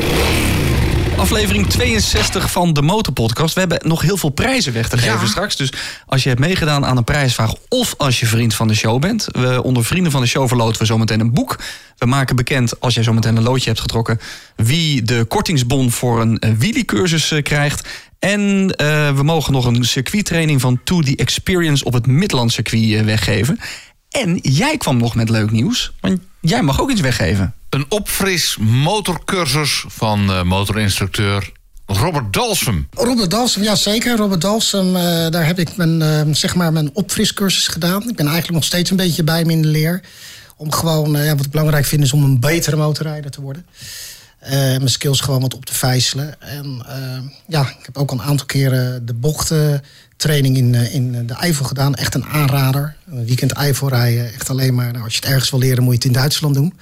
[1.17, 3.53] Aflevering 62 van de Motorpodcast.
[3.53, 5.25] We hebben nog heel veel prijzen weg te geven Ja.
[5.25, 5.55] straks.
[5.55, 5.73] Dus
[6.05, 7.53] als je hebt meegedaan aan een prijsvraag...
[7.69, 9.27] of als je vriend van de show bent...
[9.31, 11.59] We, onder vrienden van de show verloten we zometeen een boek.
[11.97, 14.19] We maken bekend, als jij zometeen een loodje hebt getrokken...
[14.55, 17.89] wie de kortingsbon voor een, een wheeliecursus eh, krijgt...
[18.19, 21.83] En eh, we mogen nog een circuittraining van To The Experience...
[21.83, 23.59] op het Midland circuit eh, weggeven.
[24.09, 25.91] En jij kwam nog met leuk nieuws.
[25.99, 27.53] Want jij mag ook iets weggeven.
[27.71, 31.51] Een opfris motorcursus van eh, motorinstructeur
[31.85, 32.87] Robert Dalsum.
[32.89, 34.17] Robert Dalsum, ja zeker.
[34.17, 38.09] Robert Dalsum, eh, daar heb ik mijn, eh, zeg maar mijn opfriscursus gedaan.
[38.09, 40.01] Ik ben eigenlijk nog steeds een beetje bij me in de leer.
[40.57, 43.65] Om gewoon, ja, wat ik belangrijk vind, is om een betere motorrijder te worden.
[44.49, 46.41] Mijn skills gewoon wat op te vijzelen.
[46.41, 46.85] En
[47.47, 49.13] ja, ik heb ook al een aantal keren de
[50.21, 51.95] bochtentraining in, eh, in de Eifel gedaan.
[51.95, 52.95] Echt een aanrader.
[53.11, 54.33] Een weekend Eifel rijden.
[54.33, 56.55] Echt alleen maar, nou, als je het ergens wil leren, moet je het in Duitsland
[56.55, 56.73] doen.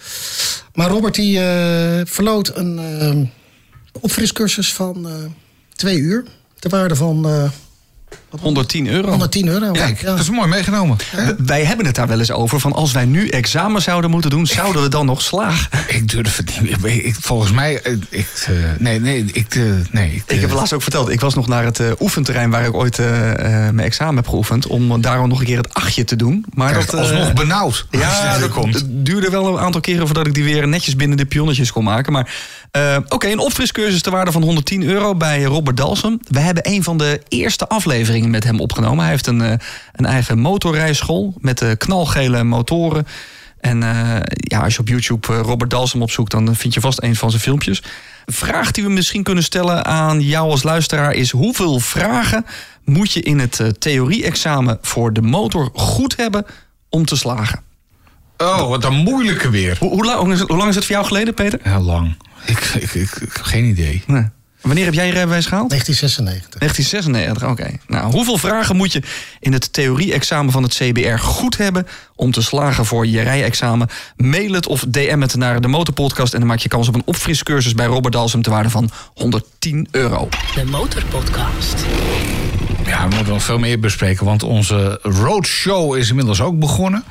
[0.74, 5.14] Maar Robert die eh, verloot een eh, opfriscursus van eh,
[5.76, 6.24] twee uur.
[6.60, 7.50] Ter waarde van eh,
[8.42, 9.08] 110 euro.
[9.10, 9.72] 110 euro.
[9.72, 10.06] Kijk, Ja.
[10.06, 10.98] dat is mooi meegenomen.
[11.38, 12.60] Wij hebben het daar wel eens over.
[12.60, 15.68] Van als wij nu examen zouden moeten doen, zouden we dan nog slagen?
[15.88, 16.82] Ik durf het niet.
[16.82, 17.06] meer.
[17.06, 20.12] Ik, volgens mij, eh, ik, eh, nee, nee, ik, eh, nee.
[20.14, 22.98] Ik, Ik heb laatst ook verteld, ik was nog naar het oefenterrein waar ik ooit
[22.98, 24.68] mijn examen heb geoefend.
[24.68, 26.46] Om daar nog een keer het achtje te doen.
[26.54, 27.86] Maar krijg dat, alsnog benauwd.
[27.92, 28.74] Ja, dat komt.
[28.74, 31.84] het duurde wel een aantal keren voordat ik die weer netjes binnen de pionnetjes kon
[31.84, 32.12] maken.
[32.14, 32.34] Maar
[32.72, 36.20] eh, oké, een opfriscursus ter waarde van 110 euro bij Robert Dalsum.
[36.28, 39.00] We hebben een van de eerste afleveringen met hem opgenomen.
[39.00, 39.54] Hij heeft een, eh,
[39.94, 43.08] een eigen motorrijschool met eh, knalgele motoren.
[43.60, 43.80] En
[44.32, 47.42] ja, als je op YouTube Robert Dalsum opzoekt, dan vind je vast een van zijn
[47.42, 47.84] filmpjes.
[48.26, 52.46] Een vraag die we misschien kunnen stellen aan jou als luisteraar is: hoeveel vragen
[52.86, 56.46] moet je in het theorie-examen voor de motor goed hebben
[56.90, 57.64] om te slagen?
[58.38, 59.78] Oh, wat een moeilijke weer.
[59.80, 61.60] Hoe, hoe, lang, hoe lang is het voor jou geleden, Peter?
[61.64, 62.16] Heel lang.
[62.50, 64.04] Ik, ik, ik, ik heb geen idee.
[64.08, 64.26] Nee.
[64.62, 65.70] Wanneer heb jij je rijbewijs gehaald?
[65.70, 66.60] 1996.
[66.60, 67.94] 1996, oké.
[67.96, 69.02] Nou, hoeveel vragen moet je
[69.40, 73.88] in het theorie-examen van het CBR goed hebben om te slagen voor je rijexamen?
[74.16, 77.02] Mail het of DM het naar de Motorpodcast en dan maak je kans op een
[77.06, 80.30] opfriscursus bij Robert Dalsum te waarde van 110 euro.
[80.56, 81.86] De Motorpodcast.
[82.86, 87.04] Ja, we moeten nog veel meer bespreken, want onze roadshow is inmiddels ook begonnen.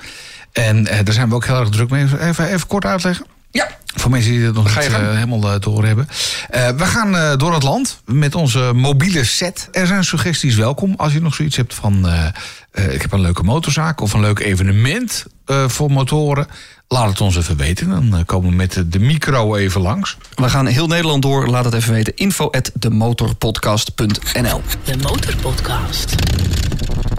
[0.53, 2.07] En eh, daar zijn we ook heel erg druk mee.
[2.21, 3.27] Even, even kort uitleggen.
[3.51, 3.69] Ja.
[3.95, 4.75] Voor mensen die het nog niet
[5.09, 6.09] eh, helemaal eh, door hebben.
[6.51, 9.69] Eh, we gaan eh, door het land met onze mobiele set.
[9.73, 10.95] Er zijn suggesties welkom.
[10.97, 12.09] Als je nog zoiets hebt van...
[12.09, 12.27] eh,
[12.71, 16.47] eh, ik heb een leuke motorzaak of een leuk evenement eh, voor motoren.
[16.89, 18.11] Laat het ons even weten.
[18.11, 20.17] Dan komen we met de- de micro even langs.
[20.35, 21.47] We gaan heel Nederland door.
[21.47, 22.17] Laat het even weten.
[22.17, 23.93] Info at De Motorpodcast.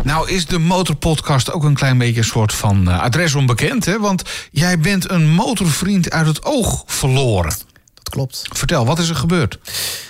[0.09, 3.85] Nou is de Motorpodcast ook een klein beetje een soort van eh, adres onbekend.
[3.85, 3.99] Hè?
[3.99, 7.55] Want jij bent een motorvriend uit het oog verloren.
[7.93, 8.41] Dat klopt.
[8.53, 9.59] Vertel, wat is er gebeurd?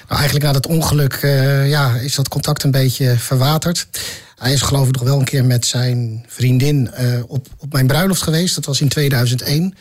[0.07, 3.87] Nou, eigenlijk na dat ongeluk eh, ja, is dat contact een beetje verwaterd.
[4.35, 7.87] Hij is geloof ik nog wel een keer met zijn vriendin eh, op, op mijn
[7.87, 8.55] bruiloft geweest.
[8.55, 9.75] Dat was in 2001.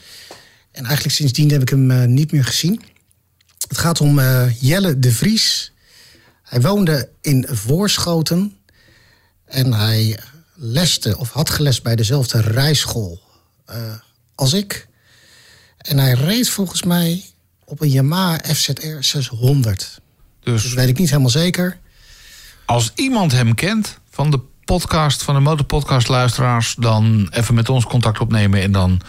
[0.73, 2.83] En eigenlijk sindsdien heb ik hem niet meer gezien.
[3.69, 4.21] Het gaat om
[4.61, 5.73] Jelle de Vries.
[6.43, 8.58] Hij woonde in Voorschoten.
[9.49, 10.19] En hij
[10.55, 13.21] leste of had gelest bij dezelfde rijschool
[13.65, 13.77] eh,
[14.35, 14.89] als ik.
[15.79, 17.25] En hij reed volgens mij
[17.65, 20.01] op een Yamaha FZR 600.
[20.41, 21.79] Dus Dat weet ik niet helemaal zeker.
[22.65, 26.75] als iemand hem kent van de podcast, van de Motorpodcast luisteraars...
[26.79, 29.01] dan even met ons contact opnemen en dan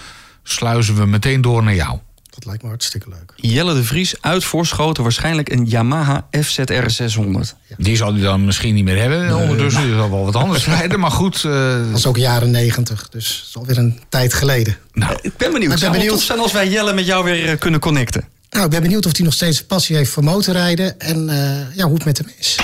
[0.43, 1.99] sluizen we meteen door naar jou.
[2.39, 3.33] Dat lijkt me hartstikke leuk.
[3.35, 7.55] Jelle de Vries uit Voorschoten, waarschijnlijk een Yamaha FZR 600.
[7.77, 9.81] Die zal hij dan misschien niet meer hebben ondertussen.
[9.83, 10.99] Die zal wel wat anders rijden.
[10.99, 14.77] Maar goed, eh, Dat was ook jaren negentig, dus dat is alweer een tijd geleden.
[14.93, 15.59] nou, Ik ben benieuwd.
[15.61, 16.15] ben Het zou wel benieuwd.
[16.17, 18.27] tof zijn als wij Jelle met jou weer eh, kunnen connecten.
[18.49, 21.85] Nou, ik ben benieuwd of hij nog steeds passie heeft voor motorrijden en eh, ja,
[21.85, 22.55] hoe het met hem is.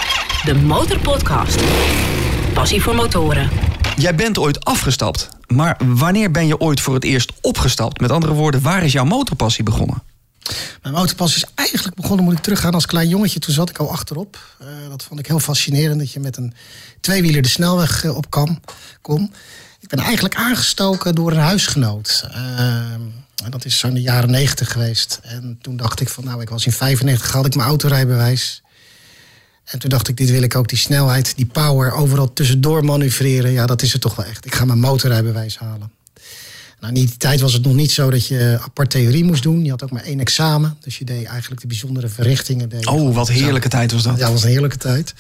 [0.46, 1.60] De Motorpodcast.
[2.54, 3.50] Passie voor motoren.
[3.98, 8.02] Jij bent ooit afgestapt, maar wanneer ben je ooit voor het eerst opgestapt?
[8.02, 10.04] Met andere woorden, waar is jouw motorpassie begonnen?
[10.82, 13.40] Mijn motorpas is eigenlijk begonnen, moet ik teruggaan, als klein jongetje.
[13.40, 14.56] Toen zat ik al achterop.
[14.60, 16.54] Eh, dat vond ik heel fascinerend, dat je met een
[17.02, 18.62] tweewieler de snelweg eh, op kan,
[19.02, 19.34] kon.
[19.80, 22.28] Ik ben eigenlijk aangestoken door een huisgenoot.
[22.32, 25.20] Eh, dat is zo in de jaren negentig geweest.
[25.24, 28.62] En toen dacht ik van, nou, ik was in 95, had ik mijn autorijbewijs.
[29.66, 33.52] En toen dacht ik, dit wil ik ook, die snelheid, die power, overal tussendoor manoeuvreren.
[33.52, 34.46] Ja, dat is het toch wel echt.
[34.46, 35.92] Ik ga mijn motorrijbewijs halen.
[36.80, 39.64] Nou, in die tijd was het nog niet zo dat je apart theorie moest doen.
[39.64, 40.78] Je had ook maar één examen.
[40.80, 42.70] Dus je deed eigenlijk de bijzondere verrichtingen.
[42.70, 44.18] deed Oh, wat heerlijke tijd was dat.
[44.18, 45.14] Ja, dat was een heerlijke tijd.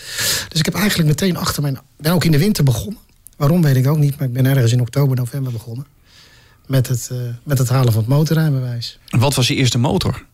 [0.49, 1.79] Dus ik heb eigenlijk meteen achter mijn...
[1.97, 3.01] Ben ook in de winter begonnen.
[3.37, 4.17] Waarom weet ik ook niet.
[4.17, 5.85] Maar ik ben ergens in oktober, november begonnen.
[6.67, 8.99] Met het, eh, met het halen van het motorrijbewijs.
[9.09, 10.25] Wat was je eerste motor?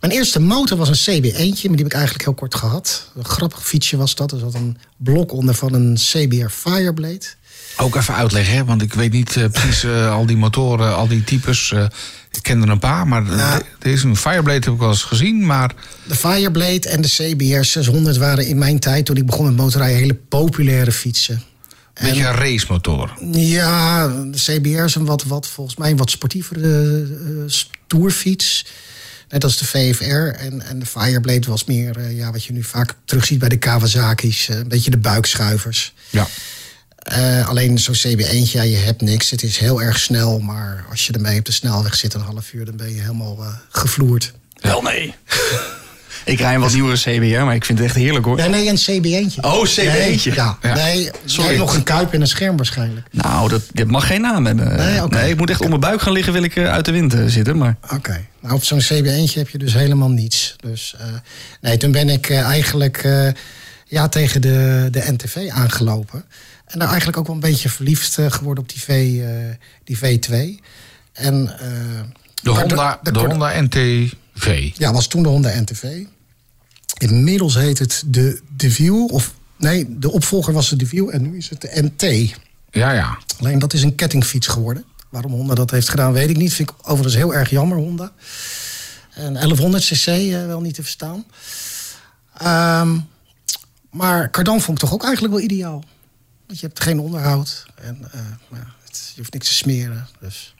[0.00, 3.10] Mijn eerste motor was een CB1'tje, maar die heb ik eigenlijk heel kort gehad.
[3.16, 4.32] Een grappig fietsje was dat.
[4.32, 7.20] Er zat een blok onder van een CBR Fireblade.
[7.76, 8.64] ook even uitleggen, hè?
[8.64, 11.72] want ik weet niet eh, precies eh, al die motoren, al die types.
[11.72, 11.84] eh,
[12.30, 15.46] ik ken er een paar, maar de- deze Fireblade heb ik wel eens gezien.
[15.46, 15.74] Maar
[16.06, 19.98] De Fireblade en de CBR 600 waren in mijn tijd, toen ik begon met motorrijden,
[19.98, 21.42] hele populaire fietsen.
[21.94, 23.12] een beetje een racemotor.
[23.32, 27.04] Ja, de CBR is een wat, wat volgens mij een wat sportievere
[27.46, 28.66] stoerfiets.
[29.28, 30.38] Net als de VFR.
[30.40, 33.56] En, en de Fireblade was meer eh, ja, wat je nu vaak terugziet bij de
[33.56, 34.48] Kawasaki's.
[34.48, 35.94] eh, een beetje de buikschuivers.
[36.10, 36.26] Ja.
[36.96, 39.30] Eh, alleen zo'n CB1'tje, ja, je hebt niks.
[39.30, 42.52] Het is heel erg snel, maar als je ermee op de snelweg zit een half
[42.52, 42.64] uur...
[42.64, 44.32] dan ben je helemaal eh, gevloerd.
[44.60, 45.14] Wel nee.
[46.26, 48.36] ik rij een wat nieuwere CBR, maar ik vind het echt heerlijk hoor.
[48.36, 48.76] Nee, nee, een
[49.28, 49.40] CB1'tje.
[49.40, 49.82] Oh, CB1'tje.
[49.82, 50.58] Nee, ja.
[50.62, 50.74] Ja.
[50.74, 51.56] nee Sorry.
[51.56, 53.06] nog een kuip en een scherm waarschijnlijk.
[53.10, 54.76] Nou, dat, dit mag geen naam hebben.
[54.76, 55.18] Nee, oké.
[55.20, 57.24] ik moet echt op mijn buik gaan liggen, wil ik eh, uit de wind eh,
[57.26, 57.56] zitten.
[57.58, 60.56] Maar Oké, nou op zo'n CB1'tje heb je dus helemaal niets.
[60.60, 61.06] Dus eh,
[61.60, 63.28] nee, toen ben ik eigenlijk eh,
[63.86, 66.24] ja, tegen de, de NTV aangelopen.
[66.66, 69.28] En daar eigenlijk ook wel een beetje verliefd geworden op die, v, eh,
[69.84, 70.60] die V2.
[71.12, 71.68] En, eh,
[72.42, 74.70] De Honda, de, de- Honda NTV.
[74.74, 75.84] Ja, was toen de Honda NTV.
[76.98, 79.08] Inmiddels heet het de DeVille.
[79.08, 82.34] Of nee, de opvolger was de DeVille en nu is het de NT.
[82.70, 83.18] Ja, ja.
[83.38, 84.84] Alleen dat is een kettingfiets geworden.
[85.08, 86.54] Waarom Honda dat heeft gedaan, weet ik niet.
[86.54, 88.12] Vind ik overigens heel erg jammer, Honda.
[89.14, 91.24] En 1100 cc eh, wel niet te verstaan.
[92.36, 92.98] Ehm,
[93.90, 95.84] maar Cardan vond ik toch ook eigenlijk wel ideaal.
[96.46, 97.66] Want je hebt geen onderhoud.
[97.74, 100.08] En eh, maar het, je hoeft niks te smeren.
[100.20, 100.54] Dus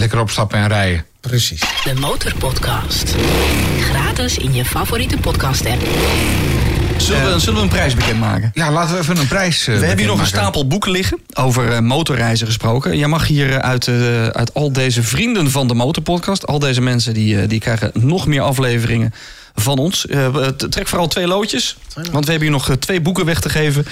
[0.00, 1.04] Lekker opstappen en rijden.
[1.20, 1.60] precies.
[1.60, 3.14] De Motorpodcast.
[3.80, 5.80] Gratis in je favoriete podcast app.
[6.96, 8.50] zullen, we, zullen we een prijs bekendmaken?
[8.54, 9.66] Ja, laten we even een prijs.
[9.66, 12.98] eh, We hebben hier nog een stapel boeken liggen over eh, motorreizen gesproken.
[12.98, 13.88] Jij mag hier eh, uit,
[14.32, 16.46] uit al deze vrienden van de Motorpodcast...
[16.46, 19.14] al deze mensen die, die krijgen nog meer afleveringen
[19.54, 20.06] van ons.
[20.06, 23.86] Eh, trek vooral twee loodjes, want we hebben hier nog twee boeken weg te geven.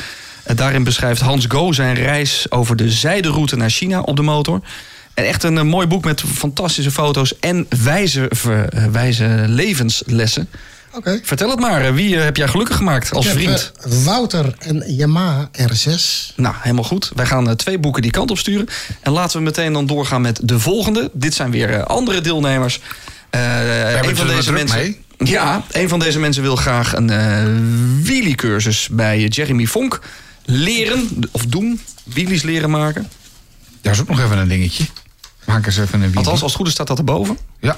[0.55, 4.61] Daarin beschrijft Hans Go zijn reis over de zijderoute naar China op de motor.
[5.19, 10.49] En echt een eh, mooi boek met fantastische foto's en wijze, ver- eh, wijze levenslessen.
[10.95, 11.21] Oké.
[11.23, 13.73] Vertel het maar, eh, wie heb jij gelukkig gemaakt als Ik heb, vriend?
[14.05, 16.33] Wouter en Yamaha R6.
[16.37, 17.11] Nou, helemaal goed.
[17.15, 18.67] Wij gaan twee boeken die kant op sturen.
[19.01, 21.11] En laten we meteen dan doorgaan met de volgende.
[21.13, 22.81] Dit zijn weer andere deelnemers.
[23.31, 24.79] Eh, een van deze mensen.
[24.79, 25.01] mee.
[25.19, 27.45] Ja, een van deze mensen wil graag een eh
[28.03, 30.01] wheelie-cursus bij Jeremy Vonk
[30.45, 31.81] leren of doen.
[32.05, 33.09] Wheelies leren maken.
[33.83, 34.85] Daar is ook nog even een dingetje.
[35.49, 36.19] Maak eens even een video.
[36.19, 37.39] Althans, als het goed is, staat dat erboven.
[37.61, 37.75] Ja.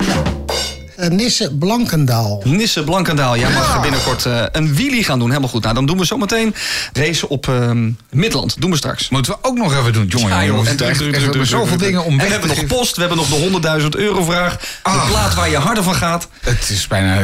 [0.97, 2.43] Eh, Nisse Blankendaal.
[2.45, 5.29] Nisse Blankendaal, jij mag binnenkort eh, een wheelie gaan doen.
[5.29, 5.63] Helemaal goed.
[5.63, 6.55] Nou, dan doen we zometeen
[6.93, 8.61] racen op ehm, Midland.
[8.61, 9.09] Doen we straks.
[9.09, 10.07] Moeten we ook nog even doen.
[10.07, 12.05] Jongen, Ja, jongen, we En zitten echt- druk, echt druk, met druk, zoveel druk, dingen
[12.05, 13.35] om En we hebben nog post, we hebben nog de
[13.83, 14.57] 100.000 euro vraag.
[14.59, 15.09] De Ah.
[15.09, 16.29] plaat waar je harder van gaat.
[16.41, 17.17] Het is bijna...
[17.17, 17.23] eh,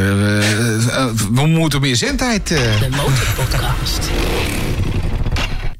[1.33, 2.51] we moeten meer zendtijd...
[2.51, 2.57] eh.
[2.79, 3.99] De Motorpodcast.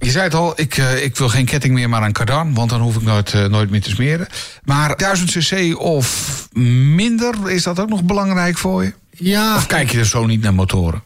[0.08, 2.54] Je zei het al, ik, eh, ik wil geen ketting meer, maar een kardan.
[2.54, 4.28] Want dan hoef ik nooit, eh, nooit meer te smeren.
[4.63, 6.48] Maar 1000 cc of
[6.96, 8.93] minder, is dat ook nog belangrijk voor je?
[9.12, 11.04] Ja, Of kijk je er zo niet naar motoren?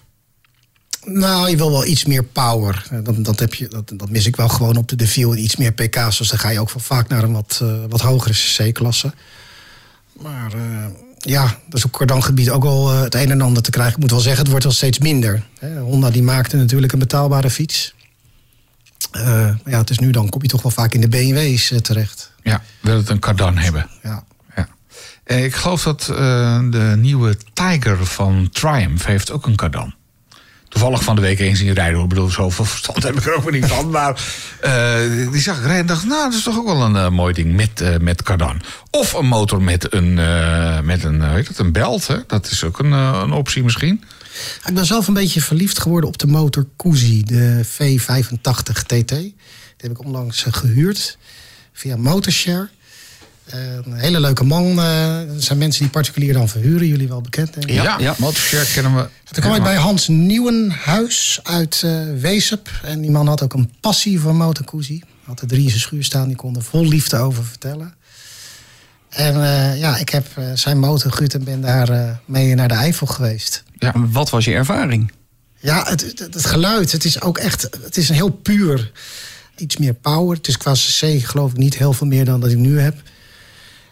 [1.05, 2.85] nou, je wil wel iets meer power.
[2.91, 5.37] Eh, Dat, dat, heb je, dat, dat mis ik wel gewoon op de DeVille.
[5.37, 8.33] Iets meer pk's, dus dan ga je ook wel vaak naar een wat, wat hogere
[8.33, 9.13] cc-klasse.
[10.21, 10.85] Maar eh,
[11.17, 13.93] ja, dat is op kardangebied ook wel het een en ander te krijgen.
[13.93, 15.43] Ik moet wel zeggen, het wordt wel steeds minder.
[15.59, 17.93] Hè, Honda die maakte natuurlijk een betaalbare fiets.
[19.11, 21.77] Eh, ja, het is nu dan kom je toch wel vaak in de BMW's eh,
[21.77, 22.31] terecht.
[22.43, 23.89] Ja, wil het een kardan hebben.
[24.03, 24.23] Ja.
[24.55, 24.67] Ja.
[25.23, 26.03] Eh, ik geloof dat
[26.71, 29.93] de nieuwe Tiger van Triumph heeft ook een cardan.
[30.67, 32.01] Toevallig van de week eens in rijden.
[32.01, 33.89] Ik bedoel, zoveel verstand heb ik er ook weer niet van.
[33.99, 34.21] Maar
[35.31, 37.55] die zag ik rijden en dacht, nou, dat is toch ook wel een mooi ding
[37.55, 38.61] met, met cardan.
[38.89, 40.13] Of een motor met een,
[40.85, 42.07] met een, hoe heet het, een belt.
[42.07, 42.17] Hè?
[42.27, 44.03] Dat is ook een, een optie misschien.
[44.67, 49.10] Ik ben zelf een beetje verliefd geworden op de motor Kuzi, de V85 TT.
[49.10, 49.36] Die
[49.77, 51.17] heb ik onlangs eh, gehuurd
[51.73, 52.69] via Motorshare.
[53.45, 54.80] Eh, een hele leuke man.
[54.80, 56.88] eh, dat zijn mensen die particulier dan verhuren.
[56.88, 57.75] Jullie wel bekend, denk ik.
[57.75, 58.15] Ja, ja.
[58.17, 59.08] Motorshare kennen we.
[59.32, 62.69] Toen kwam ik bij Hans Nieuwenhuis uit eh Weesup.
[62.84, 65.01] En die man had ook een passie voor Motor Kuzi.
[65.23, 67.93] Had er drie in zijn schuur staan, die kon er vol liefde over vertellen.
[69.12, 72.67] En eh, ja, ik heb eh, zijn motor gehuurd en ben daar eh, mee naar
[72.67, 73.63] de Eifel geweest.
[73.78, 73.93] Ja.
[73.95, 75.12] Wat was je ervaring?
[75.60, 78.91] Ja, het, het, het geluid, het is ook echt, het is een heel puur,
[79.56, 80.38] iets meer power.
[80.38, 83.02] Het is qua cc geloof ik niet heel veel meer dan dat ik nu heb.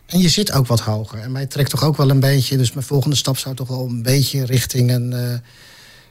[0.05, 1.19] En je zit ook wat hoger.
[1.19, 3.87] En mij trekt toch ook wel een beetje, dus mijn volgende stap zou toch wel
[3.87, 5.41] een beetje richting een,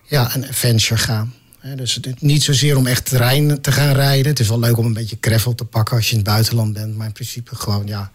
[0.04, 1.34] ja, een adventure gaan.
[1.74, 4.26] Dus het, niet zozeer om echt terrein te gaan rijden.
[4.26, 6.72] Het is wel leuk om een beetje gravel te pakken als je in het buitenland
[6.72, 6.96] bent.
[6.96, 8.12] Maar in principe gewoon, ja,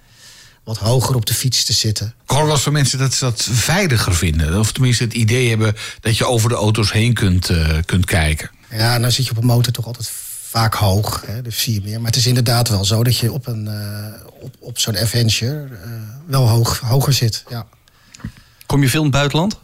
[0.63, 2.13] wat hoger op de fiets te zitten.
[2.23, 4.59] Ik hoor wel eens van mensen dat ze dat veiliger vinden.
[4.59, 8.49] Of tenminste het idee hebben dat je over de auto's heen kunt, eh, kunt kijken.
[8.71, 10.11] Ja, nou zit je op een motor toch altijd
[10.53, 11.23] vaak hoog.
[11.25, 11.97] Hè, dus zie je meer.
[11.97, 15.67] Maar het is inderdaad wel zo dat je op, een, eh, op, op zo'n adventure
[15.83, 15.91] eh,
[16.25, 17.43] wel hoog, hoger zit.
[17.49, 17.65] Ja.
[18.65, 19.59] Kom je veel in het buitenland?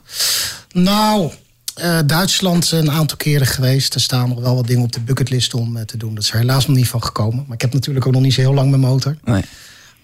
[0.71, 1.31] Nou,
[1.73, 3.93] eh, Duitsland een aantal keren geweest.
[3.93, 6.15] Er staan nog wel wat dingen op de bucketlist om te doen.
[6.15, 7.43] Dat is er helaas nog niet van gekomen.
[7.47, 9.17] Maar ik heb natuurlijk ook nog niet zo heel lang mijn motor.
[9.23, 9.43] Nee.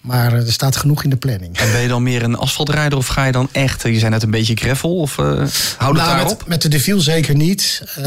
[0.06, 1.56] Maar eh, er staat genoeg in de planning.
[1.58, 3.82] En ben je dan meer een asfaltrijder of ga je dan echt...
[3.82, 6.38] Je zei net een beetje gravel of uh, hou het Nou, daarop?
[6.38, 7.82] met, met de Deville zeker niet.
[7.96, 8.02] Eh,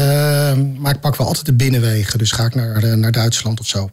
[0.78, 2.18] maar ik pak wel altijd de binnenwegen.
[2.18, 3.90] Dus ga ik naar, eh, naar Duitsland of zo.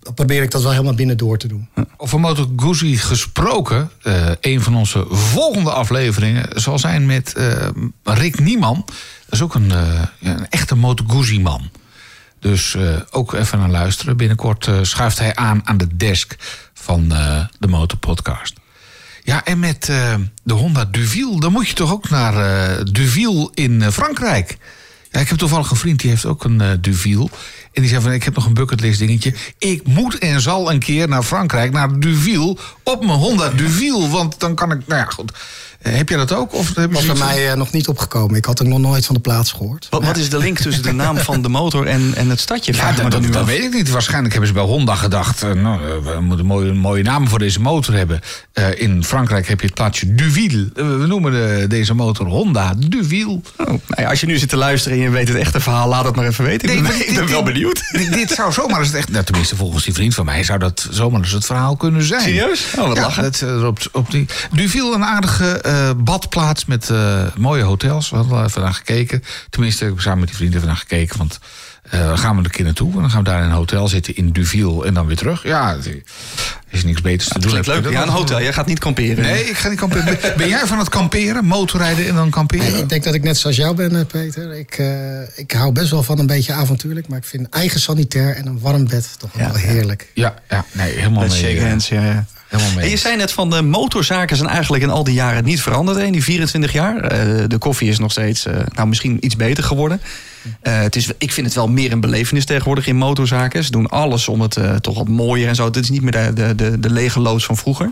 [0.00, 1.68] Dan probeer ik dat wel helemaal binnen door te doen.
[1.96, 3.90] Over Moto Guzzi gesproken.
[4.02, 7.68] eh, een van onze volgende afleveringen zal zijn met eh,
[8.04, 8.82] Rick Nieman.
[8.86, 8.94] Dat
[9.34, 11.70] is ook een, eh, een echte Moto Guzzi man.
[12.40, 14.16] Dus eh, ook even naar luisteren.
[14.16, 16.36] Binnenkort eh, schuift hij aan aan de desk
[16.86, 18.54] van eh, de Motor Podcast.
[19.22, 23.50] Ja, en met eh, de Honda Duville, dan moet je toch ook naar eh Duville
[23.54, 24.58] in Frankrijk.
[25.10, 27.28] Ja, ik heb toevallig een vriend die heeft ook een eh Duville.
[27.72, 29.34] En die zei van, ik heb nog een bucketlist dingetje.
[29.58, 34.08] Ik moet en zal een keer naar Frankrijk, naar Duville, op mijn Honda Duville.
[34.08, 35.32] Want dan kan ik, nou ja, goed.
[35.88, 36.54] Heb jij dat ook?
[36.54, 38.36] Of heb je was bij mij eh, nog niet opgekomen.
[38.36, 39.86] Ik had ook nog nooit van de plaats gehoord.
[39.90, 42.72] Wat, wat is de link tussen de naam van de motor en, en het stadje?
[42.74, 43.90] Ja, dat, weet ik niet.
[43.90, 45.42] Waarschijnlijk hebben ze bij Honda gedacht...
[45.42, 48.20] eh, nou, eh, we moeten een mooie, mooie naam voor deze motor hebben.
[48.52, 50.70] Eh, in Frankrijk heb je het plaatsje Duville.
[50.74, 53.40] We noemen de, deze motor Honda Duville.
[53.56, 55.88] Oh, nou ja, als je nu zit te luisteren en je weet het echte verhaal,
[55.88, 56.68] laat het maar even weten.
[56.68, 57.82] Ik ben, maar ik ben dit- wel benieuwd.
[57.92, 59.10] Dit, dit zou zomaar eens het echt...
[59.10, 62.20] Nou, tenminste, volgens die vriend van mij zou dat zomaar eens het verhaal kunnen zijn.
[62.20, 62.64] Serieus?
[62.78, 63.22] Oh, wat ja, lachen.
[63.22, 68.10] Dat, op, op die, Duville, een aardige eh, badplaats met eh, mooie hotels.
[68.10, 69.22] We hadden wel even naar gekeken.
[69.50, 71.18] Tenminste, ik heb samen met die vrienden even naar gekeken.
[71.18, 71.38] Want
[71.90, 72.92] eh, dan gaan we een keer naartoe.
[72.94, 75.42] En dan gaan we daar in een hotel zitten in Duville en dan weer terug.
[75.42, 76.02] Ja, er
[76.70, 77.50] is niks beters te doen.
[77.50, 77.84] Klinkt leuk.
[77.84, 78.40] Je Ja, een hotel.
[78.42, 79.22] Jij gaat niet kamperen.
[79.24, 80.18] Nee, ik ga niet kamperen.
[80.36, 81.44] Ben- jij van het kamperen?
[81.44, 82.76] Motorrijden en dan kamperen?
[82.78, 84.52] Ik denk dat ik net zoals jou ben, Peter.
[84.58, 87.08] Ik, eh, ik hou best wel van een beetje avontuurlijk.
[87.08, 89.66] Maar ik vind eigen sanitair en een warm bed toch Ja, wel ja.
[89.66, 90.10] heerlijk.
[90.14, 91.54] Ja, ja nee, helemaal Let's mee.
[91.56, 92.24] shake hands, ja, ja.
[92.48, 92.84] Helemaal mee.
[92.84, 95.98] En je zei net van de motorzaken zijn eigenlijk in al die jaren niet veranderd.
[95.98, 96.96] hè, In die 24 jaar.
[97.00, 100.00] Eh, de koffie is nog steeds, eh, nou misschien iets beter geworden.
[100.62, 103.64] Eh, het is, ik vind het wel meer een belevenis tegenwoordig in motorzaken.
[103.64, 105.64] Ze doen alles om het eh, toch wat mooier en zo.
[105.64, 107.90] Het is niet meer de, de, de, de lege loods van vroeger.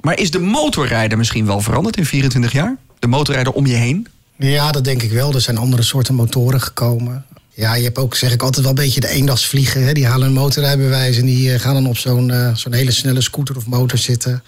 [0.00, 2.76] Maar is de motorrijder misschien wel veranderd in 24 jaar?
[2.98, 4.06] De motorrijder om je heen?
[4.38, 5.34] Ja, dat denk ik wel.
[5.34, 7.24] Er zijn andere soorten motoren gekomen.
[7.56, 9.86] Ja, je hebt ook, zeg ik altijd wel een beetje de eendagsvliegen.
[9.86, 9.92] Hè?
[9.92, 13.20] Die halen een motorrijbewijs en die eh, gaan dan op zo'n eh, zo'n hele snelle
[13.20, 14.42] scooter of motor zitten.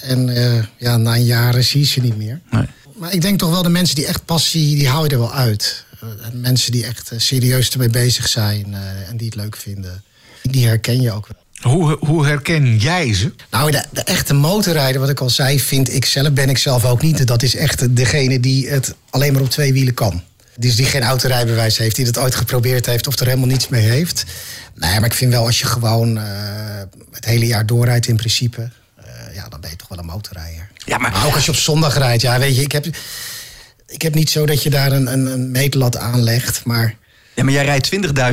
[0.00, 2.40] En eh, ja, na een jaar zie je ze niet meer.
[2.50, 2.66] Nee.
[2.96, 5.32] Maar ik denk toch wel de mensen die echt passie, die hou je er wel
[5.32, 5.84] uit.
[6.22, 8.74] En mensen die echt serieus ermee bezig zijn
[9.08, 10.02] en die het leuk vinden.
[10.42, 11.72] Die herken je ook wel.
[11.72, 13.32] Hoe, hoe herken jij ze?
[13.50, 16.84] Nou, de, de echte motorrijder, wat ik al zei, vind ik zelf, ben ik zelf
[16.84, 17.26] ook niet.
[17.26, 20.22] Dat is echt degene die het alleen maar op twee wielen kan.
[20.62, 23.82] Dus die geen autorijbewijs heeft, die het ooit geprobeerd heeft of er helemaal niets mee
[23.88, 24.24] heeft.
[24.74, 26.24] Nee, maar ik vind wel als je gewoon eh,
[27.12, 30.68] het hele jaar doorrijdt in principe, eh, ja, dan ben je toch wel een motorrijder.
[30.84, 32.86] Ja, maar- ook als je op zondag rijdt, ja, weet je, ik heb,
[33.86, 36.94] ik heb niet zo dat je daar een, een, een meetlat aanlegt, maar
[37.34, 37.90] Ja, maar jij rijdt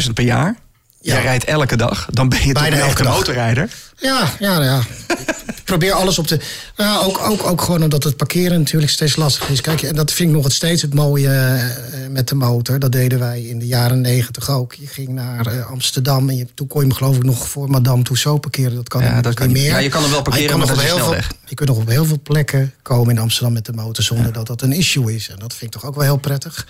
[0.07, 0.55] 20.000 per jaar.
[1.01, 1.13] Ja.
[1.13, 2.07] Jij rijdt elke dag.
[2.11, 3.13] Dan ben je toch Bijna een elke echte dag.
[3.15, 3.69] motorrijder.
[3.97, 4.82] ja, ja, ja.
[5.70, 6.39] probeer alles op de.
[6.76, 9.61] Nou, ook, ook, ook gewoon omdat het parkeren natuurlijk steeds lastig is.
[9.61, 12.80] Kijk, en dat vind ik nog het steeds het mooie eh, met de motor.
[12.80, 14.74] Dat deden wij in de jaren negentig ook.
[14.74, 17.70] Je ging naar eh, Amsterdam en je, toen kon je me geloof ik nog voor
[17.70, 18.76] Madame Tussauds parkeren.
[18.76, 19.65] Dat kan Ja, niet dat kan niet meer.
[19.65, 21.55] Ja, je kan er wel Maar je parkeren, maar nog dat is heel veel, Je
[21.55, 24.61] kunt nog op heel veel plekken komen in Amsterdam met de motor zonder dat dat
[24.61, 25.30] een issue is.
[25.30, 26.67] En dat vind ik toch ook wel heel prettig.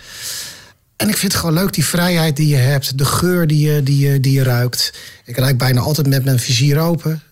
[0.96, 2.98] En ik vind het gewoon leuk, die vrijheid die je hebt.
[2.98, 4.92] De geur die je, die je, die je ruikt.
[5.24, 7.22] Ik rijd bijna altijd met mijn vizier open.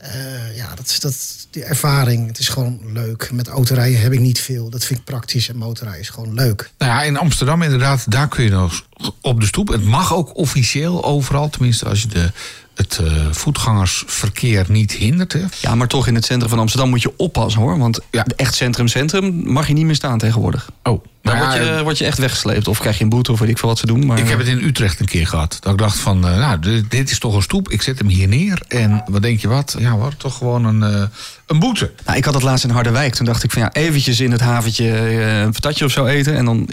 [0.00, 2.26] Eh, ja, dat is dat, die ervaring.
[2.26, 3.30] Het is gewoon leuk.
[3.32, 4.70] Met autorijden heb ik niet veel.
[4.70, 5.48] Dat vind ik praktisch.
[5.48, 6.70] En motorrijden is gewoon leuk.
[6.78, 8.84] Nou ja, in Amsterdam inderdaad, daar kun je nog
[9.20, 9.68] op de stoep.
[9.68, 12.32] Het mag ook officieel overal, tenminste als je de,
[12.74, 15.32] het eh, voetgangersverkeer niet hindert.
[15.32, 15.44] Hè.
[15.60, 17.78] Ja, maar toch in het centrum van Amsterdam moet je oppassen hoor.
[17.78, 18.26] Want Ja.
[18.36, 20.70] echt centrum-centrum mag je niet meer staan tegenwoordig.
[20.82, 22.68] Oh, Dan word, je, word je echt weggesleept.
[22.68, 24.06] Of krijg je een boete of weet ik veel wat ze doen.
[24.06, 25.58] Maar, Ik heb het in Utrecht een keer gehad.
[25.60, 27.70] Dat ik dacht van, eh, nou, dit, dit is toch een stoep.
[27.70, 28.62] Ik zet hem hier neer.
[28.68, 29.76] En wat denk je wat?
[29.78, 31.02] Ja hoor, toch gewoon een, eh,
[31.46, 31.90] een boete.
[32.04, 33.14] Nou, ik had het laatst in Harderwijk.
[33.14, 36.36] Toen dacht ik van ja, eventjes in het haventje eh, een patatje of zo eten.
[36.36, 36.68] En dan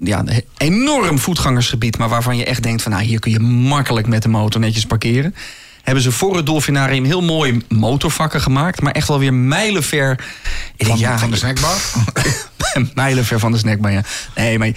[0.00, 1.98] ja, een enorm voetgangersgebied.
[1.98, 4.86] Maar waarvan je echt denkt van nou, hier kun je makkelijk met de motor netjes
[4.86, 5.34] parkeren.
[5.84, 8.80] Hebben ze voor het Dolfinarium heel mooi motorvakken gemaakt.
[8.80, 10.24] Maar echt wel weer mijlenver.
[10.78, 11.76] Van, ja, van de snackbar.
[12.94, 14.02] mijlenver van de snackbar, ja.
[14.34, 14.70] Nee, maar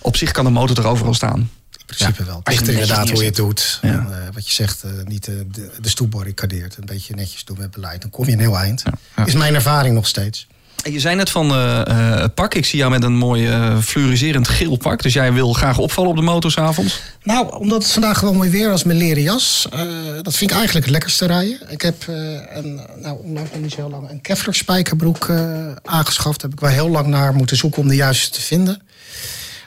[0.00, 1.38] op zich kan de motor er overal staan.
[1.38, 2.36] In principe wel.
[2.36, 3.78] Het ligt netjes inderdaad hoe je het doet.
[3.82, 3.88] Ja.
[3.88, 6.76] En, eh, wat je zegt, eh, niet eh, de, de stoep barricadeert.
[6.76, 8.00] Een beetje netjes doen met beleid.
[8.00, 8.82] Dan kom je een heel eind.
[9.24, 10.46] Is mijn ervaring nog steeds.
[10.86, 12.54] En Je zei net van eh, eh, pak.
[12.54, 15.02] Ik zie jou met een mooi eh, fluoriserend geel pak.
[15.02, 17.00] Dus jij wil graag opvallen op de motor s'avonds?
[17.22, 19.66] Nou, omdat het vandaag gewoon mooi weer was met leren jas.
[19.72, 19.78] eh,
[20.22, 21.58] dat vind ik eigenlijk het lekkerste rijden.
[21.68, 22.16] Ik heb eh,
[22.56, 26.40] een, nou, onlangs niet zo lang, een Kevlar spijkerbroek eh, aangeschaft.
[26.40, 28.82] Daar heb ik wel heel lang naar moeten zoeken om de juiste te vinden.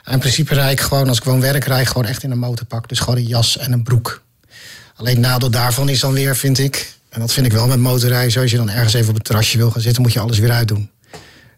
[0.04, 2.38] En in principe rijd ik gewoon, als ik gewoon werk, rijd gewoon echt in een
[2.38, 2.88] motorpak.
[2.88, 4.22] Dus gewoon een jas en een broek.
[4.96, 6.92] Alleen nadeel daarvan is dan weer, vind ik...
[7.08, 8.32] en dat vind ik wel met motorrijden...
[8.32, 10.02] zoals je dan ergens even op het terrasje wil gaan zitten...
[10.02, 10.90] moet je alles weer uitdoen.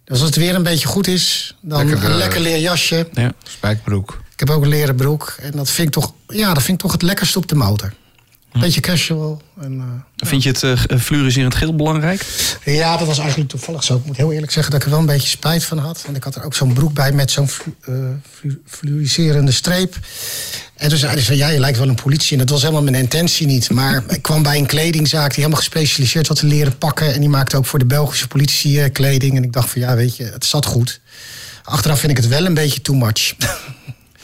[0.04, 3.08] Dus als het weer een beetje goed is, dan Lekker, een eh, lekker leer jasje.
[3.12, 3.32] Ja.
[3.42, 4.20] Spijkerbroek.
[4.32, 5.36] Ik heb ook een leren broek.
[5.40, 7.92] En dat vind ik toch, ja, dat vind ik toch het lekkerste op de motor.
[8.60, 9.42] Beetje casual.
[9.60, 12.26] En, eh, Vind je het eh, fluoriserend geel belangrijk?
[12.64, 13.96] ja, dat was eigenlijk toevallig zo.
[13.96, 16.02] Ik moet heel eerlijk zeggen dat ik er wel een beetje spijt van had.
[16.04, 17.94] Want ik had er ook zo'n broek bij met zo'n flu- eh,
[18.32, 19.96] flu- fluoriserende streep.
[20.76, 22.32] En toen zeiden ze van, ja, je lijkt wel een politie.
[22.32, 23.70] En dat was helemaal mijn intentie niet.
[23.70, 27.14] Maar ik kwam bij een kledingzaak die helemaal gespecialiseerd had in leren pakken.
[27.14, 29.36] En die maakte ook voor de Belgische politie eh, kleding.
[29.36, 31.00] En ik dacht van, ja, weet je, het zat goed.
[31.64, 33.32] Achteraf vind ik het wel een beetje too much.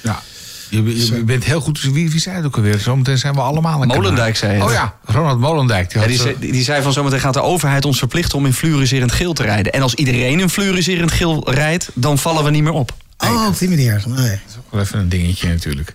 [0.00, 0.22] Ja.
[0.68, 1.80] Je, je- je bent heel goed.
[1.82, 2.78] Wie, wie zei het ook alweer?
[2.78, 4.62] Zometeen zijn we allemaal een Molendijk zei het.
[4.62, 5.90] Oh ja, Ronald Molendijk.
[5.90, 8.38] Die Ja, had, die, eh, zei, die zei van zometeen gaat de overheid ons verplichten
[8.38, 9.72] om in fluoriserend geel te rijden.
[9.72, 12.92] En als iedereen in fluoriserend geel rijdt, dan vallen we niet meer op.
[13.24, 14.02] Oh, op die manier.
[14.06, 14.38] Nee.
[14.70, 15.94] wel even een dingetje natuurlijk.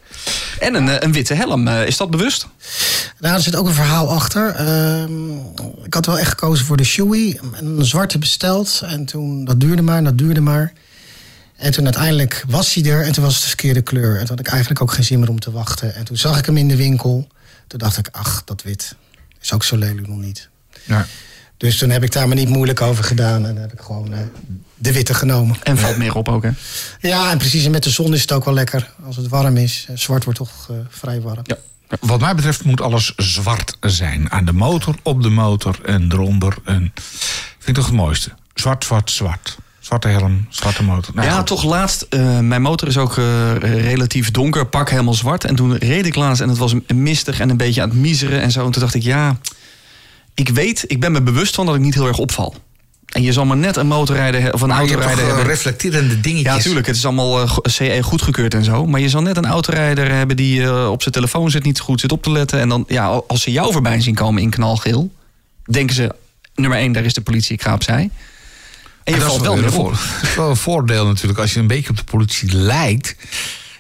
[0.60, 2.48] En een, eh, een witte helm, eh, is dat bewust?
[3.20, 4.50] Nou, er zit ook een verhaal achter.
[4.56, 5.32] Ehm,
[5.86, 7.40] ik had wel echt gekozen voor de Shoei.
[7.54, 8.82] En een zwarte besteld.
[8.86, 10.74] En toen, dat duurde maar, dat duurde maar.
[11.64, 13.06] En toen uiteindelijk was hij er.
[13.06, 14.12] En toen was het de verkeerde kleur.
[14.12, 15.96] En toen had ik eigenlijk ook geen zin meer om te wachten.
[15.96, 17.28] En toen zag ik hem in de winkel.
[17.68, 18.96] Toen dacht ik, ach, dat wit
[19.44, 20.50] is ook zo lelijk nog niet.
[20.84, 21.06] Ja.
[21.58, 23.46] Dus toen heb ik daar maar niet moeilijk over gedaan.
[23.46, 24.20] En heb ik gewoon eh,
[24.76, 25.56] de witte genomen.
[25.64, 26.50] En valt meer op ook, hè?
[27.00, 27.66] Ja, en precies.
[27.66, 28.94] En met de zon is het ook wel lekker.
[29.06, 29.86] Als het warm is.
[29.90, 31.44] Eh, Zwart wordt toch eh, vrij warm.
[31.44, 31.58] Ja.
[32.00, 34.32] Wat mij betreft moet alles zwart zijn.
[34.32, 36.58] Aan de motor, op de motor en eronder.
[36.66, 36.92] En
[37.58, 38.32] vind ik toch het mooiste.
[38.54, 39.58] Zwart, zwart, zwart.
[39.84, 41.16] Zwarte helm, zwarte motor.
[41.16, 41.48] Nou, ja, goed.
[41.48, 42.02] toch laatst.
[42.10, 45.44] eh, mijn motor is ook eh, relatief donker, pak helemaal zwart.
[45.44, 48.42] En toen reed ik laatst en het was mistig en een beetje aan het miseren
[48.42, 48.66] en zo.
[48.66, 49.38] En toen dacht ik, ja,
[50.34, 52.56] ik weet, ik ben me bewust van dat ik niet heel erg opval.
[53.10, 55.46] En je zal maar net een motorrijder of een Maar autorijder eh, hebben.
[55.46, 56.52] reflecterende dingetjes.
[56.52, 56.88] Ja, natuurlijk.
[56.88, 58.86] Het is allemaal CE goedgekeurd en zo.
[58.86, 62.12] Maar je zal net een autorijder hebben die op zijn telefoon zit, niet goed zit
[62.12, 62.60] op te letten.
[62.60, 65.12] En dan, ja, als ze jou voorbij zien komen in knalgeel,
[65.66, 66.16] denken ze:
[66.56, 68.10] nummer één, daar is de politie, ik ga opzij.
[69.04, 71.40] En je valt is wel weer voor- Dat is wel een voordeel natuurlijk.
[71.40, 73.16] Als je een beetje op de politie lijkt.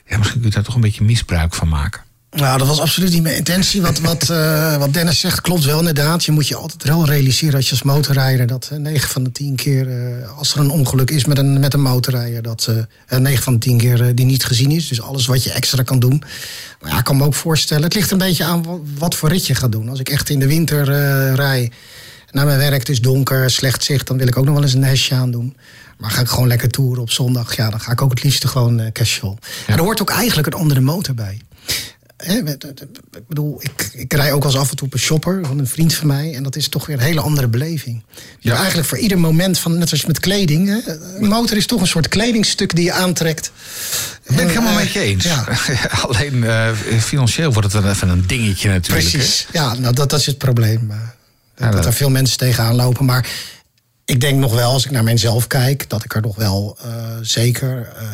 [0.08, 2.02] Ja, misschien kun je daar toch een beetje misbruik van maken.
[2.32, 3.82] Nou, dat was absoluut niet mijn intentie.
[3.82, 6.26] Wat, wat, eh, wat Dennis zegt klopt wel inderdaad.
[6.26, 8.48] Je moet je altijd wel realiseren als je als motorrijder...
[8.48, 11.60] dat eh, 9 van de 10 keer, eh, als er een ongeluk is met een,
[11.60, 12.42] met een motorrijder...
[12.42, 12.70] dat
[13.08, 14.88] eh 9 van de 10 keer eh, die niet gezien is.
[14.88, 16.24] Dus alles wat je extra kan doen.
[16.82, 17.84] Maar ja, ik kan me ook voorstellen...
[17.84, 19.90] het ligt een beetje aan wa- wat voor rit je gaat doen.
[19.90, 21.72] Als ik echt in de winter eh rij...
[22.34, 24.08] naar mijn werk, het is donker, slecht zicht...
[24.08, 25.58] dan wil ik ook nog wel eens een hesje aan doen.
[25.98, 27.56] Maar ga ik gewoon lekker toeren op zondag...
[27.56, 29.38] ja, dan ga ik ook het liefste gewoon eh, casual.
[29.68, 31.42] En er hoort ook eigenlijk een andere motor bij.
[32.44, 32.64] Met-
[33.18, 35.68] ik bedoel, ik, ik rij ook eens af en toe op een shopper van een
[35.68, 36.36] vriend van mij.
[36.36, 38.04] En dat is toch weer een hele andere beleving.
[38.16, 38.56] Dus Ja.
[38.58, 40.84] eigenlijk voor ieder moment, van, net als met kleding.
[41.20, 43.52] Een motor is toch een soort kledingstuk die je aantrekt.
[44.24, 45.24] Dat ben ik helemaal eh, met je eens.
[45.24, 45.46] Ja,
[46.08, 46.70] Alleen eh,
[47.00, 49.06] financieel wordt het dan even een dingetje natuurlijk.
[49.06, 49.18] hè.
[49.18, 49.48] precies.
[49.52, 50.86] Ja, nou, dat, dat is het probleem.
[50.86, 51.16] Maar
[51.56, 53.06] dat dat- er veel mensen tegenaan lopen.
[53.06, 53.28] Maar
[54.06, 56.92] ik denk nog wel, als ik naar mijzelf kijk, dat ik er nog wel eh,
[57.22, 58.06] zeker eh,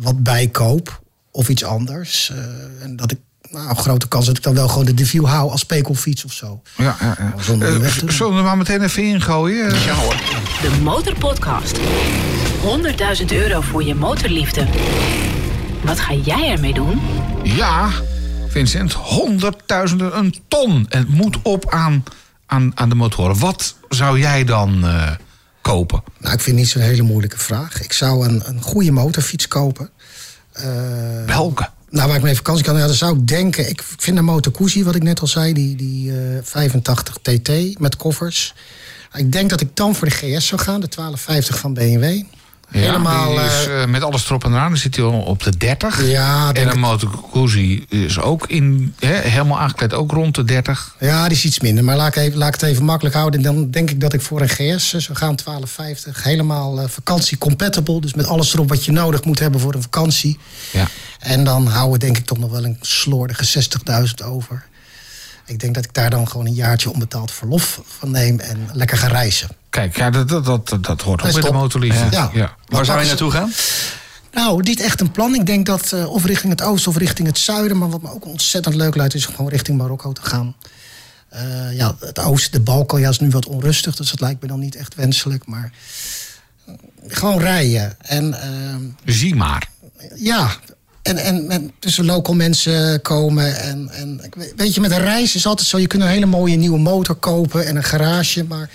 [0.00, 1.02] wat bij koop.
[1.30, 2.30] Of iets anders.
[2.30, 2.38] Eh,
[2.84, 3.18] en dat ik,
[3.50, 6.32] nou, een grote kans dat ik dan wel gewoon de Deview hou als pekelfiets of
[6.32, 6.62] zo.
[6.76, 7.34] Ja, ja, ja.
[7.42, 8.12] Zonder weg te doen.
[8.14, 9.74] zullen we er maar meteen even ingooien?
[9.74, 10.14] Ja hoor.
[10.62, 11.76] De Motorpodcast.
[13.20, 14.66] 100.000 euro voor je motorliefde.
[15.84, 17.00] Wat ga jij ermee doen?
[17.42, 17.90] Ja,
[18.48, 20.86] Vincent, honderdduizenden, een ton.
[20.88, 22.04] En het moet op aan,
[22.54, 23.38] aan, aan de motoren.
[23.38, 25.10] Wat zou jij dan eh,
[25.60, 26.02] kopen?
[26.18, 27.82] Nou, ik vind het niet zo'n hele moeilijke vraag.
[27.82, 29.90] Ik zou een, een goede motorfiets kopen.
[30.52, 30.64] Eh,
[31.26, 31.68] Welke?
[31.90, 33.68] Nou, waar ik mee vakantie kan, ja, dan zou ik denken...
[33.68, 37.78] Ik vind de Moto Guzzi, wat ik net al zei, die, die eh, 85 TT
[37.78, 38.54] met koffers.
[39.14, 42.22] Ik denk dat ik dan voor de GS zou gaan, de 1250 van BMW.
[42.80, 44.68] Ja, is, eh, eh, met alles erop en eraan.
[44.68, 46.06] Dan zit hij al op de 30.
[46.06, 50.94] Ja, en een Moto Guzzi is ook in, helemaal aangekleed, ook rond de 30.
[51.00, 53.42] ja, die is iets minder, maar laat ik, even, laat ik het even makkelijk houden.
[53.42, 56.22] Dan denk ik dat ik voor een GS zou gaan, 1250.
[56.22, 60.38] Helemaal eh, vakantie-compatible, dus met alles erop wat je nodig moet hebben voor een vakantie.
[60.72, 60.86] Ja.
[61.18, 63.62] En dan houden we denk ik toch nog wel een slordige
[64.18, 64.66] 60.000 over.
[65.46, 68.96] Ik denk dat ik daar dan gewoon een jaartje onbetaald verlof van neem en lekker
[68.96, 69.48] ga reizen.
[69.74, 72.06] Kijk, ja, dat, dat, dat, dat hoort ook bij de motorliefde.
[72.10, 72.30] Ja.
[72.32, 72.56] Ja.
[72.66, 73.52] Waar zou je naartoe gaan?
[74.32, 75.34] Nou, niet echt een plan.
[75.34, 77.78] Ik denk dat eh, of richting het oosten of richting het zuiden.
[77.78, 80.56] Maar wat me ook ontzettend leuk lijkt, is gewoon richting Marokko te gaan.
[81.28, 83.96] Eh, ja, het oosten, de Balkan, ja, is nu wat onrustig.
[83.96, 85.46] Dus dat lijkt me dan niet echt wenselijk.
[85.46, 85.72] Maar
[86.66, 86.74] eh,
[87.06, 87.96] gewoon rijden.
[88.00, 89.68] En ehm, Zie maar.
[90.14, 90.50] ja,
[91.02, 93.56] en, en, en tussen local mensen komen.
[93.56, 94.20] En, en
[94.56, 95.78] weet je, met een reis is altijd zo.
[95.78, 98.44] Je kunt een hele mooie nieuwe motor kopen en een garage.
[98.44, 98.70] Maar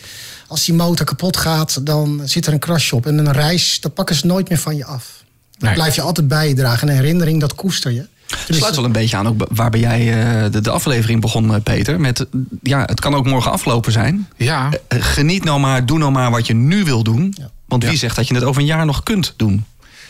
[0.49, 3.05] als die motor kapot gaat, dan zit er een crash op.
[3.05, 5.23] En een reis, dat pakken ze nooit meer van je af.
[5.51, 5.73] Dat Nee.
[5.73, 6.87] blijf je altijd bij je dragen.
[6.87, 8.05] En een herinnering, dat koester je.
[8.47, 9.99] Het sluit wel een beetje aan ook waarbij jij
[10.45, 11.99] eh, de, de aflevering begon, eh, Peter.
[11.99, 12.25] Met,
[12.63, 14.27] ja, het kan ook morgen afgelopen zijn.
[14.37, 17.35] Ja, Eh, Geniet nou maar, doe nou maar wat je nu wil doen.
[17.65, 17.97] Want wie Ja.
[17.97, 19.65] zegt dat je het over een jaar nog kunt doen?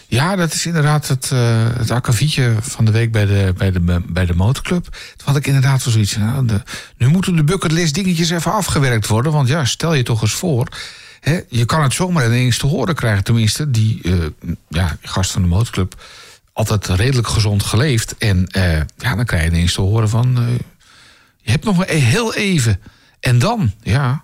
[0.09, 1.93] Ja dat is inderdaad het, eh het
[2.59, 4.83] van de week bij de, bij de, bij de motorclub.
[4.83, 6.17] Toen had ik inderdaad wel zoiets.
[6.17, 6.45] Nou,
[6.97, 9.31] nu moeten de bucketlist dingetjes even afgewerkt worden.
[9.31, 10.67] Want ja, stel je toch eens voor.
[11.19, 13.23] Hè, je kan het zomaar ineens te horen krijgen.
[13.23, 14.13] Tenminste, die eh,
[14.67, 16.01] ja, gast van de motorclub.
[16.53, 18.17] Altijd redelijk gezond geleefd.
[18.17, 20.59] En eh, ja, dan krijg je ineens te horen van...
[21.41, 22.79] je hebt nog maar heel even.
[23.19, 24.23] En dan, ja...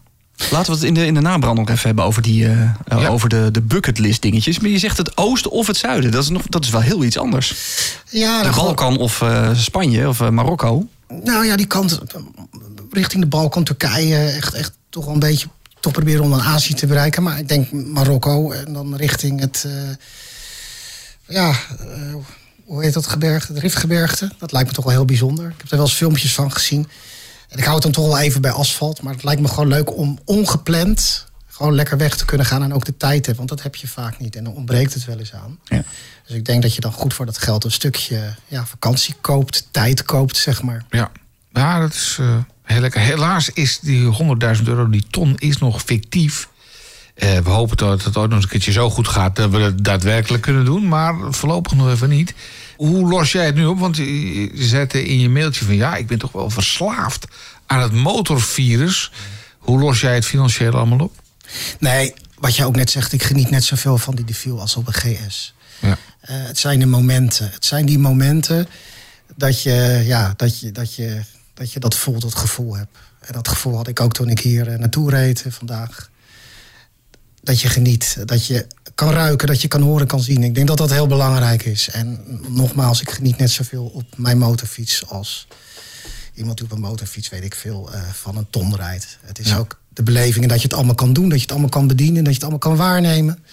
[0.51, 2.69] Laten we het in de, in de nabrand nog even hebben over, die, eh, eh,
[2.87, 3.07] Ja.
[3.07, 4.59] over de, de bucketlist dingetjes.
[4.59, 6.11] Maar je zegt het oosten of het zuiden.
[6.11, 7.55] Dat is, nog, dat is wel heel iets anders.
[8.09, 10.87] Ja, De Balkan of eh, Spanje of Marokko.
[11.23, 11.99] Nou ja, die kant
[12.91, 15.47] richting de Balkan, Turkije, echt, echt toch wel een beetje
[15.79, 17.23] toch proberen om dan Azië te bereiken.
[17.23, 19.67] Maar ik denk Marokko en dan richting het,
[21.27, 21.53] ja,
[22.65, 23.53] hoe heet dat gebergte?
[23.53, 24.31] Het Rifgebergte.
[24.39, 25.45] Dat lijkt me toch wel heel bijzonder.
[25.45, 26.87] Ik heb er wel eens filmpjes van gezien.
[27.55, 29.01] En ik hou het dan toch wel even bij asfalt.
[29.01, 32.73] Maar het lijkt me gewoon leuk om ongepland gewoon lekker weg te kunnen gaan en
[32.73, 33.35] ook de tijd hebben.
[33.35, 35.59] Want dat heb je vaak niet en dan ontbreekt het wel eens aan.
[35.63, 35.83] Ja.
[36.27, 39.67] Dus ik denk dat je dan goed voor dat geld een stukje ja, vakantie koopt,
[39.71, 40.85] tijd koopt, zeg maar.
[40.89, 41.11] Ja,
[41.53, 43.01] ja dat is eh, heel lekker.
[43.01, 44.17] Helaas is die
[44.57, 46.49] 100.000 euro, die ton, is nog fictief.
[47.13, 49.83] Eh, we hopen dat het ooit nog een keertje zo goed gaat dat we het
[49.83, 50.87] daadwerkelijk kunnen doen.
[50.87, 52.33] Maar voorlopig nog even niet.
[52.77, 53.79] Hoe los jij het nu op?
[53.79, 57.25] Want je je zette in je mailtje van ja, ik ben toch wel verslaafd
[57.65, 59.11] aan het motorvirus.
[59.57, 61.21] Hoe los jij het financieel allemaal op?
[61.79, 64.87] Nee, wat je ook net zegt, ik geniet net zoveel van die Deville als op
[64.87, 65.53] een GS.
[65.79, 65.97] Ja.
[66.19, 67.49] Eh, het zijn de momenten.
[67.51, 68.67] Het zijn die momenten
[69.35, 71.21] dat je, ja, dat, je, dat, je,
[71.53, 72.97] dat je dat voelt, dat gevoel hebt.
[73.19, 76.09] En dat gevoel had ik ook toen ik hier eh, naartoe reed eh, vandaag.
[77.45, 80.43] Dat je geniet, dat je kan ruiken, dat je kan horen, kan zien.
[80.43, 81.89] Ik denk dat dat heel belangrijk is.
[81.89, 85.47] En nogmaals, ik geniet net zoveel op mijn motorfiets als
[86.33, 89.17] iemand die op een motorfiets, weet ik veel, eh, van een ton rijdt.
[89.21, 89.57] Het is Ja.
[89.57, 92.15] ook de beleving dat je het allemaal kan doen, dat je het allemaal kan bedienen,
[92.23, 93.43] dat je het allemaal kan waarnemen.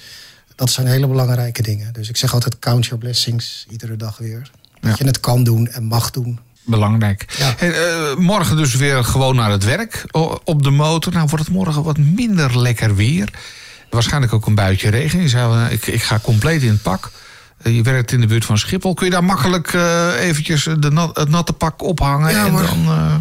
[0.54, 1.92] Dat zijn hele belangrijke dingen.
[1.92, 4.50] Dus ik zeg altijd count your blessings, iedere dag weer.
[4.80, 4.94] Dat Ja.
[4.98, 6.38] je het kan doen en mag doen.
[6.64, 7.34] Belangrijk.
[7.38, 7.56] Ja.
[7.58, 10.04] Eh, morgen dus weer gewoon naar het werk
[10.44, 11.12] op de motor.
[11.12, 13.28] Nou wordt het morgen wat minder lekker weer.
[13.92, 15.20] Waarschijnlijk ook een buitje regen.
[15.22, 17.10] Je zei, wel, ik, ik ga compleet in het pak.
[17.62, 18.94] Eh, je werkt in de buurt van Schiphol.
[18.94, 22.30] Kun je daar makkelijk eh, eventjes de nat- het natte pak ophangen?
[22.32, 22.62] Ja, en hoor.
[22.62, 23.14] dan, eh,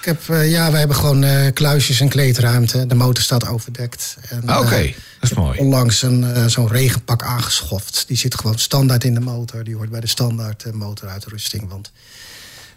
[0.00, 2.86] Ik heb, eh, ja, we hebben gewoon eh, kluisjes en kleedruimte.
[2.86, 4.16] De motor staat overdekt.
[4.46, 5.58] Ah, Oké, eh, dat is mooi.
[5.58, 8.04] onlangs een, eh, zo'n regenpak aangeschoft.
[8.08, 9.64] Die zit gewoon standaard in de motor.
[9.64, 11.68] Die hoort bij de standaard eh, motoruitrusting.
[11.68, 11.92] Want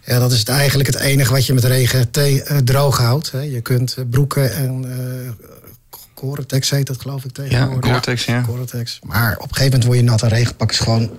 [0.06, 3.32] ja, dat is het eigenlijk het enige wat je met regen te- eh, droog houdt.
[3.32, 3.40] Hè.
[3.40, 4.86] Je kunt eh, broeken en
[6.18, 7.86] Gore-Tex heet dat geloof ik Ja, tegenwoordig.
[7.90, 8.42] Gore-Tex, ja.
[8.42, 9.00] Gore-Tex.
[9.04, 10.22] Maar op een gegeven moment word je nat.
[10.22, 11.10] Een regenpak is gewoon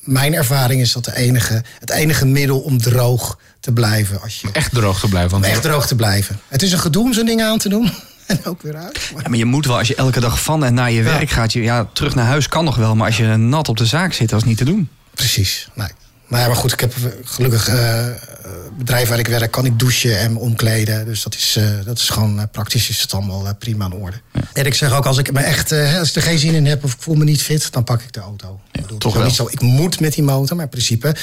[0.00, 4.20] mijn ervaring is dat de enige, het enige middel om droog te blijven.
[4.20, 5.30] Als je, Echt droog te blijven.
[5.30, 6.40] Want echt droog te blijven.
[6.48, 7.90] Het is een gedoe om zo'n ding aan te doen.
[8.26, 9.10] En ook weer uit.
[9.14, 11.30] Maar- Ja, maar je moet wel, als je elke dag van en naar je werk
[11.30, 12.94] gaat, je, ja, terug naar huis kan nog wel.
[12.96, 14.88] Maar als je nat op de zaak zit, dat is niet te doen.
[15.14, 15.68] Precies.
[15.74, 15.88] Nee.
[16.28, 18.08] Maar, ja, maar goed, ik heb gelukkig eh,
[18.48, 21.04] eh, bedrijf waar ik werk, kan ik douchen en omkleden.
[21.04, 24.20] Dus dat is, eh, dat is gewoon eh, praktisch is het allemaal prima in orde.
[24.52, 26.84] En ik zeg ook, als ik me echt, als ik er geen zin in heb
[26.84, 28.60] of ik voel me niet fit, dan pak ik de auto.
[28.72, 29.24] ik bedoel, toch wel.
[29.24, 31.16] Niet zo, ik moet met die motor, maar in principe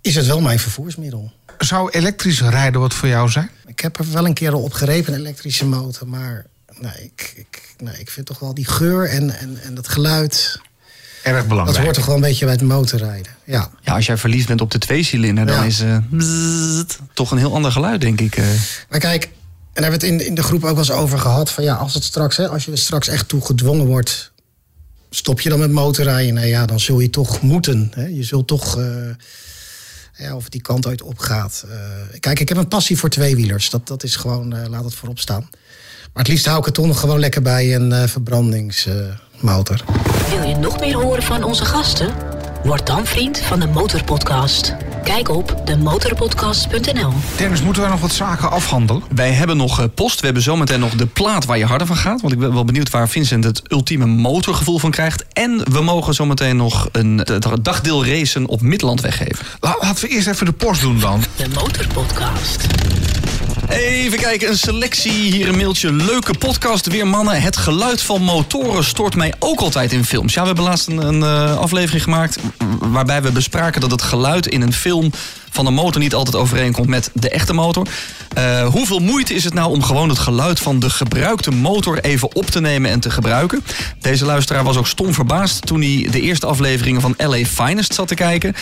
[0.00, 1.32] is het wel mijn vervoersmiddel.
[1.58, 3.50] zou elektrisch rijden wat voor jou zijn?
[3.66, 6.08] Ik heb er wel een keer al op gerepen, een elektrische motor.
[6.08, 6.46] Maar
[6.80, 10.60] nee, ik, ik, nee, ik vind toch wel die geur en, en, en dat geluid.
[11.28, 11.82] Erg Dat belangrijk.
[11.84, 13.32] hoort toch wel een beetje bij het motorrijden.
[13.44, 13.70] Ja.
[13.82, 15.62] Ja, als jij verliefd bent op de tweecilinder, dan Ja.
[15.64, 18.36] is eh, bzzzt toch een heel ander geluid, denk ik.
[18.36, 18.44] eh.
[18.90, 19.30] Maar kijk, en
[19.82, 21.50] daar hebben we het in, in de groep ook wel eens over gehad.
[21.50, 24.32] Van ja, als, het straks, hè, als je er straks echt toe gedwongen wordt.
[25.10, 26.34] Stop je dan met motorrijden?
[26.34, 27.90] Nou ja, dan zul je toch moeten.
[27.94, 28.06] Hè?
[28.06, 28.78] Je zult toch.
[28.78, 28.86] eh,
[30.18, 31.64] ja, of het die kant uit opgaat.
[31.70, 31.76] Eh,
[32.20, 33.70] kijk, ik heb een passie voor tweewielers.
[33.70, 35.48] Dat, dat is gewoon, eh, laat het voorop staan.
[36.18, 39.80] Maar het liefst hou ik het toch nog gewoon lekker bij een eh, verbrandingsmotor.
[40.30, 42.14] Wil je nog meer horen van onze gasten?
[42.64, 44.74] Word dan vriend van de Motorpodcast.
[45.04, 47.12] Kijk op demotorpodcast.nl.
[47.36, 49.02] Dennis, moeten wij nog wat zaken afhandelen?
[49.14, 50.18] Wij hebben nog eh, post.
[50.20, 52.20] We hebben zometeen nog de plaat waar je harder van gaat.
[52.20, 55.24] Want ik ben wel benieuwd waar Vincent het ultieme motorgevoel van krijgt.
[55.32, 59.46] En we mogen zometeen nog een eh, dagdeel racen op Midland weggeven.
[59.60, 61.22] La- Laten we eerst even de post doen dan.
[61.36, 62.66] De Motorpodcast.
[63.68, 65.12] Even kijken, een selectie.
[65.12, 65.92] Hier een mailtje.
[65.92, 67.42] Leuke podcast weer, mannen.
[67.42, 70.34] Het geluid van motoren stoort mij ook altijd in films.
[70.34, 72.38] Ja, we hebben laatst een, een eh, aflevering gemaakt...
[72.78, 75.10] waarbij we bespraken dat het geluid in een film
[75.50, 77.86] van een motor niet altijd overeenkomt met de echte motor.
[78.34, 82.34] Eh, hoeveel moeite is het nou om gewoon het geluid van de gebruikte motor even
[82.36, 83.64] op te nemen en te gebruiken?
[84.00, 88.08] Deze luisteraar was ook stom verbaasd toen hij de eerste afleveringen van LA Finest zat
[88.08, 88.54] te kijken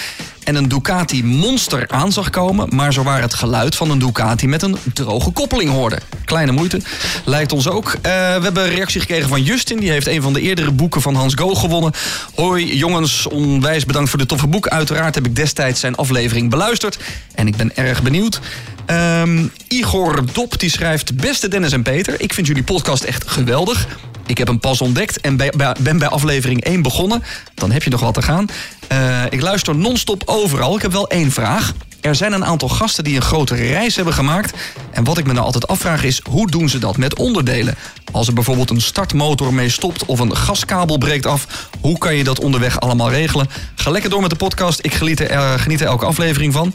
[0.47, 4.49] en een Ducati Monster aan zag komen, maar zo waar het geluid van een Ducati
[4.49, 5.99] met een droge koppeling hoorde.
[6.25, 6.81] Kleine moeite,
[7.25, 7.93] lijkt ons ook.
[7.93, 11.03] Eh, we hebben een reactie gekregen van Justin, die heeft een van de eerdere boeken
[11.03, 11.93] van Hans Go gewonnen.
[12.35, 14.69] Hoi jongens, onwijs bedankt voor de toffe boek.
[14.69, 16.99] Uiteraard heb ik destijds zijn aflevering beluisterd
[17.35, 18.41] en ik ben erg benieuwd.
[18.87, 23.87] Ehm, Igor Dop die schrijft: Beste Dennis en Peter, ik vind jullie podcast echt geweldig.
[24.27, 27.23] Ik heb hem pas ontdekt en bij- bij- ben bij aflevering 1 begonnen.
[27.55, 28.47] Dan heb je nog wat te gaan.
[28.89, 30.77] Eh, ik luister non-stop overal.
[30.77, 31.73] Ik heb wel één vraag.
[32.01, 34.55] Er zijn een aantal gasten die een grote reis hebben gemaakt.
[34.91, 37.75] En wat ik me nou altijd afvraag is, hoe doen ze dat met onderdelen?
[38.13, 41.69] Als er bijvoorbeeld een startmotor mee stopt of een gaskabel breekt af...
[41.81, 43.49] hoe kan je dat onderweg allemaal regelen?
[43.75, 44.79] Ga lekker door met de podcast.
[44.83, 46.75] Ik geniet er, eh, geniet elke aflevering van.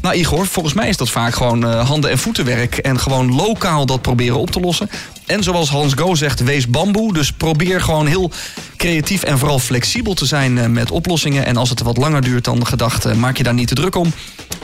[0.00, 2.76] Nou Igor, volgens mij is dat vaak gewoon eh, handen- en voetenwerk...
[2.78, 4.90] en gewoon lokaal dat proberen op te lossen.
[5.26, 7.12] En zoals Hans Go zegt, wees bamboe.
[7.12, 8.30] Dus probeer gewoon heel
[8.76, 11.46] creatief en vooral flexibel te zijn eh, met oplossingen.
[11.46, 13.94] En als het wat langer duurt dan gedacht, eh, maak je daar niet te druk
[13.94, 14.12] om.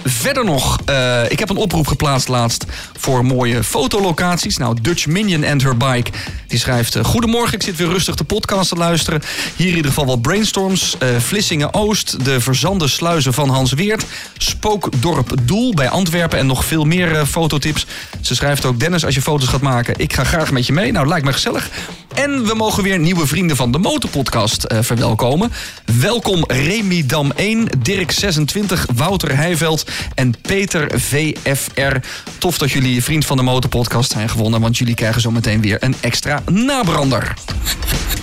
[0.05, 2.65] Verder nog, eh, ik heb een oproep geplaatst laatst
[2.99, 4.57] voor mooie fotolocaties.
[4.57, 6.11] Nou, Dutch Minion and her bike,
[6.47, 6.99] die schrijft...
[7.03, 9.23] Goedemorgen, ik zit weer rustig de podcast te luisteren.
[9.57, 10.97] Hier in ieder geval wat brainstorms.
[10.99, 14.05] Eh, Vlissingen-Oost, de verzande sluizen van Hans Weert...
[14.37, 17.87] Spookdorp Doel bij Antwerpen en nog veel meer fototips.
[18.21, 19.95] Ze schrijft ook, Dennis, als je foto's gaat maken...
[19.97, 20.93] ik ga graag met je mee.
[20.93, 21.71] Nou, lijkt me gezellig.
[22.15, 25.53] En we mogen weer nieuwe vrienden van de Motorpodcast eh, verwelkomen.
[26.01, 31.97] Welkom Remy Dam 1, Dirk 26, Wouter Heijveld en Peter VFR.
[32.39, 34.61] Tof dat jullie vriend van de Motorpodcast zijn gewonnen...
[34.61, 37.35] want jullie krijgen zo meteen weer een extra nabrander.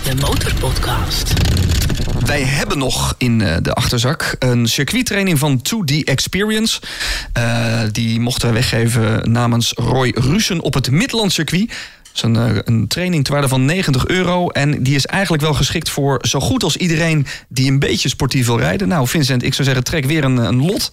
[0.04, 1.32] De Motorpodcast.
[2.26, 6.80] Wij hebben nog in eh, de achterzak een circuittraining van 2D Experience.
[7.32, 11.72] Eh, die mochten wij weggeven namens Roy Russen op het Midland circuit.
[12.20, 14.48] Is een, eh, een training ter waarde van 90 euro.
[14.48, 18.46] En die is eigenlijk wel geschikt voor zo goed als iedereen die een beetje sportief
[18.46, 18.88] wil rijden.
[18.88, 20.90] Nou, Vincent, ik zou zeggen, trek weer een, een lot.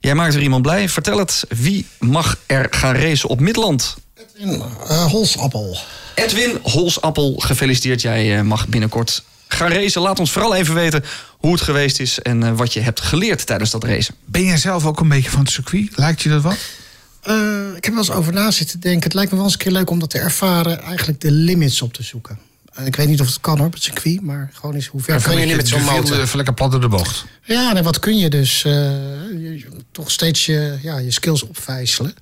[0.00, 0.88] Jij maakt er iemand blij.
[0.88, 3.96] Vertel het, wie mag er gaan racen op Midland?
[4.38, 5.78] En, eh, holsappel.
[6.14, 8.00] Edwin Holsappel, gefeliciteerd.
[8.00, 10.02] Jij eh, mag binnenkort gaan racen.
[10.02, 11.04] Laat ons vooral even weten
[11.38, 14.14] hoe het geweest is en wat je hebt geleerd tijdens dat racen.
[14.24, 15.90] Ben jij zelf ook een beetje van het circuit?
[15.94, 16.58] Lijkt je dat wat?
[17.28, 19.02] Eh, ik heb wel eens over na zitten denken.
[19.02, 20.80] Het lijkt me wel eens een keer leuk om dat te ervaren.
[20.82, 22.38] Eigenlijk de limits op te zoeken.
[22.72, 24.20] En ik weet niet of het kan hoor, op het circuit.
[24.20, 26.20] Maar gewoon eens hoe ver kan je nu met zo'n motor?
[26.20, 27.24] eh, lekker plat door de bocht.
[27.44, 28.64] Ja, en wat kun je dus?
[28.64, 32.14] eh, je- toch steeds je, ja, je skills opvijzelen.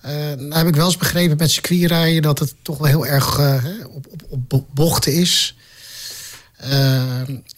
[0.00, 2.22] Eh nou heb ik wel eens begrepen met circuitrijden...
[2.22, 5.56] dat het toch wel heel erg eh, op, op, op bo- bochten is.
[6.56, 7.02] Eh,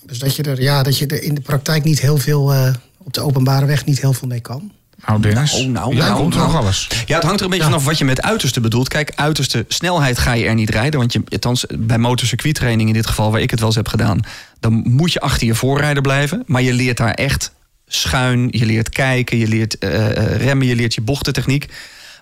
[0.07, 2.53] dus dat je, er, ja, dat je er in de praktijk niet heel veel...
[2.53, 4.73] eh, op de openbare weg niet heel veel mee kan.
[5.07, 5.53] Nou, Dennis.
[5.53, 6.53] Nou, nou, Jij nou, komt er nou.
[6.53, 6.89] nog alles.
[7.07, 8.89] Ja, het hangt er een beetje vanaf wat je met uiterste bedoelt.
[8.89, 11.01] Kijk, uiterste snelheid ga je er niet rijden.
[11.01, 14.21] Want je, althans, bij motorcircuittraining in dit geval, waar ik het wel eens heb gedaan...
[14.61, 16.43] dan moet je achter je voorrijder blijven.
[16.47, 17.53] Maar je leert daar echt
[17.87, 21.69] schuin, je leert kijken, je leert eh, eh, remmen, je leert je bochtentechniek.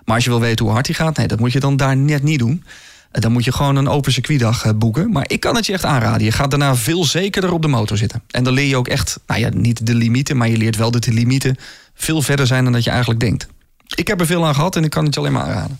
[0.05, 1.97] Maar als je wil weten hoe hard hij gaat, nee, dat moet je dan daar
[1.97, 2.63] net niet doen.
[3.11, 5.11] Eh, Dan moet je gewoon een open circuitdag eh, boeken.
[5.11, 6.23] Maar ik kan het je echt aanraden.
[6.23, 8.21] Je gaat daarna veel zekerder op de motor zitten.
[8.31, 10.91] En dan leer je ook echt, nou ja, niet de limieten, maar je leert wel
[10.91, 11.55] dat de limieten
[11.93, 13.47] veel verder zijn dan dat je eigenlijk denkt.
[13.95, 15.79] Ik heb er veel aan gehad en ik kan het je alleen maar aanraden.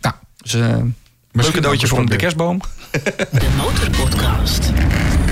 [0.00, 0.60] Nou, Dus uh,
[1.32, 2.60] leuk ook cadeautje voor de kerstboom.
[3.30, 4.62] De Motorpodcast.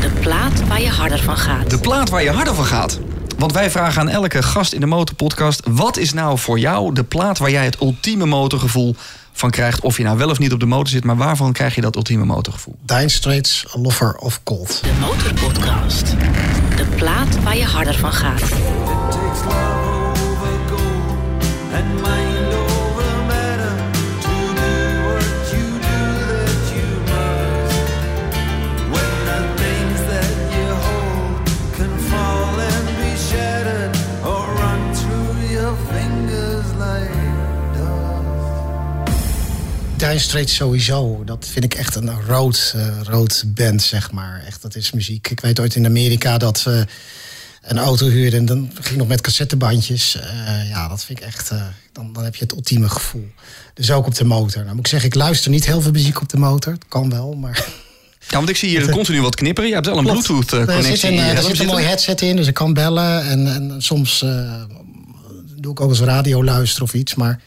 [0.01, 1.71] De plaat waar je harder van gaat.
[1.71, 2.99] De plaat waar je harder van gaat.
[3.39, 5.63] Want wij vragen aan elke gast in de Motorpodcast...
[5.71, 8.97] wat is nou voor jou de plaat waar jij het ultieme motorgevoel
[9.39, 9.81] van krijgt?
[9.81, 11.97] Of je nou wel of niet op de motor zit, maar waarvan krijg je dat
[11.97, 12.79] ultieme motorgevoel?
[12.83, 14.81] Dire Straits, A Lover of Cold.
[14.83, 16.07] De Motorpodcast.
[16.77, 18.43] De plaat waar je harder van gaat.
[40.09, 44.43] Dire Straits sowieso, dat vind ik echt een rood, eh, rood band, zeg maar.
[44.47, 45.31] Echt, dat is muziek.
[45.31, 46.85] Ik weet ooit in Amerika dat we
[47.63, 48.39] een auto huurden...
[48.39, 50.17] en dan ging nog met cassettebandjes.
[50.17, 51.51] Eh, ja, dat vind ik echt...
[51.51, 53.29] eh, dan, dan heb je het ultieme gevoel.
[53.75, 54.63] Dus ook op de motor.
[54.63, 56.73] Nou moet ik zeggen, ik luister niet heel veel muziek op de motor.
[56.73, 57.67] Het kan wel, maar...
[58.29, 59.69] Ja, want ik zie hier continu wat knipperen.
[59.69, 60.29] Je hebt wel een Klopt.
[60.29, 61.09] Er zit Bluetooth-connectie.
[61.09, 63.27] een, er zit een mooi headset in, dus ik kan bellen.
[63.27, 64.25] En, en soms
[65.57, 67.15] doe ik ook eens radio luisteren of iets.
[67.15, 67.41] Maar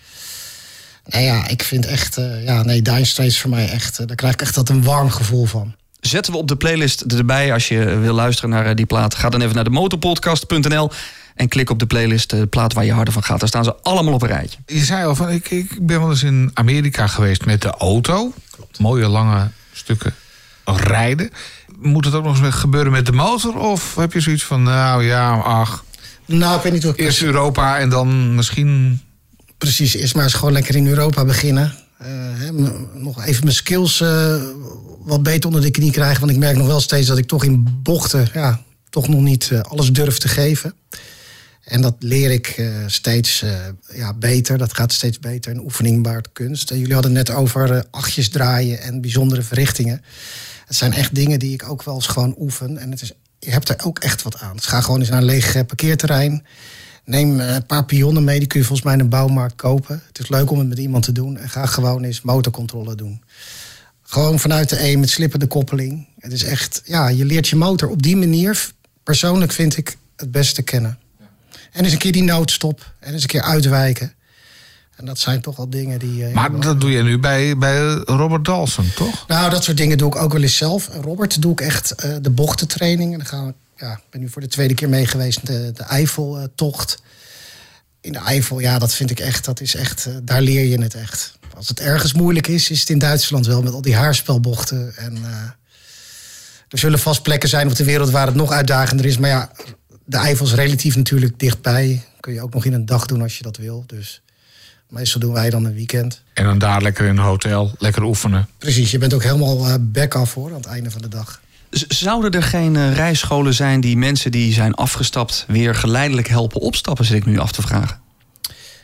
[1.12, 2.18] nou ja, ik vind echt...
[2.18, 4.00] eh, ja, nee, Dire Straits voor mij echt...
[4.00, 5.76] eh, daar krijg ik echt dat een warm gevoel van.
[6.00, 9.16] Zetten we op de playlist erbij als je wil luisteren naar eh, die plaat.
[9.16, 10.92] Ga dan even naar de motorpodcast.nl
[11.36, 13.40] en klik op de playlist, de plaat waar je harder van gaat.
[13.40, 14.60] Daar staan ze allemaal op een rijtje.
[14.66, 18.34] Je zei al van, ik, ik ben wel eens in Amerika geweest met de auto.
[18.78, 20.14] Mooie lange stukken
[20.66, 21.30] rijden.
[21.80, 23.58] Moet het ook nog eens gebeuren met de motor?
[23.58, 25.84] Of heb je zoiets van, nou ja, ach,
[26.26, 29.02] Nou, ik weet niet hoe ik eerst Europa en dan misschien...
[29.62, 30.14] precies is.
[30.14, 31.74] Maar eens gewoon lekker in Europa beginnen.
[31.98, 32.50] Eh,
[32.94, 34.42] nog even mijn skills eh,
[35.00, 36.20] wat beter onder de knie krijgen.
[36.20, 38.30] Want ik merk nog wel steeds dat ik toch in bochten...
[38.34, 40.74] Ja, toch nog niet eh, alles durf te geven.
[41.64, 43.44] En dat leer ik steeds
[43.94, 44.58] ja, beter.
[44.58, 45.52] Dat gaat steeds beter.
[45.52, 46.72] En oefening kunst.
[46.72, 50.02] En jullie hadden net over achtjes draaien en bijzondere verrichtingen.
[50.66, 52.78] Het zijn echt dingen die ik ook wel eens gewoon oefen.
[52.78, 54.56] En het is, je hebt er ook echt wat aan.
[54.56, 56.46] Dus ga gewoon eens naar een leeg parkeerterrein.
[57.12, 58.40] Neem eh, een paar pionnen mee.
[58.40, 60.02] Die kun je volgens mij in een bouwmarkt kopen.
[60.08, 61.38] Het is leuk om het met iemand te doen.
[61.38, 63.22] En ga gewoon eens motorcontrole doen.
[64.02, 66.08] Gewoon vanuit de E met slippende koppeling.
[66.20, 68.72] Het is echt, ja, je leert je motor op die manier.
[69.04, 70.98] Persoonlijk vind ik het beste kennen.
[71.72, 72.94] En eens een keer die noodstop.
[73.00, 74.14] En eens een keer uitwijken.
[74.96, 76.26] En dat zijn toch al dingen die.
[76.26, 79.28] eh, Maar dat doe je nu bij, bij Robert Dalson, toch?
[79.28, 80.90] nou, dat soort dingen doe ik ook wel eens zelf.
[81.02, 83.12] Robert doe ik echt eh, de bochtentraining.
[83.12, 85.72] En dan gaan we, ja, ik ben nu voor de tweede keer mee geweest de,
[85.74, 87.02] de Eifeltocht.
[88.02, 90.82] In de Eifel, ja, dat vind ik echt, dat is echt, eh, daar leer je
[90.82, 91.40] het echt.
[91.56, 94.96] Als het ergens moeilijk is, is het in Duitsland wel met al die haarspelbochten.
[94.96, 95.50] En eh,
[96.70, 99.18] er zullen vast plekken zijn op de wereld waar het nog uitdagender is.
[99.18, 99.52] Maar ja,
[100.06, 102.06] de Eifel is relatief natuurlijk dichtbij.
[102.20, 103.84] Kun je ook nog in een dag doen als je dat wil.
[103.88, 104.22] Dus
[104.90, 106.24] meestal doen wij dan een weekend.
[106.34, 108.48] En dan daar lekker in een hotel, lekker oefenen.
[108.58, 111.41] Precies, je bent ook helemaal eh, back af hoor, aan het einde van de dag.
[111.72, 117.06] Zouden er geen eh, rijscholen zijn die mensen die zijn afgestapt weer geleidelijk helpen opstappen,
[117.06, 118.00] zit ik nu af te vragen?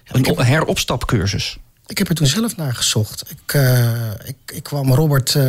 [0.08, 1.58] Een op- heropstapcursus.
[1.88, 3.24] Ik heb er toen zelf naar gezocht.
[3.30, 5.44] Ik, eh, ik, ik kwam Robert eh,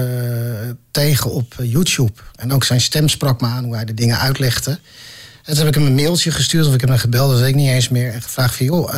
[0.90, 2.12] tegen op YouTube.
[2.34, 4.70] En ook zijn stem sprak me aan hoe hij de dingen uitlegde.
[4.70, 7.48] En toen heb ik hem een mailtje gestuurd of ik heb hem gebeld, dat weet
[7.48, 8.12] ik niet eens meer.
[8.12, 8.92] En gevraagd van, joh,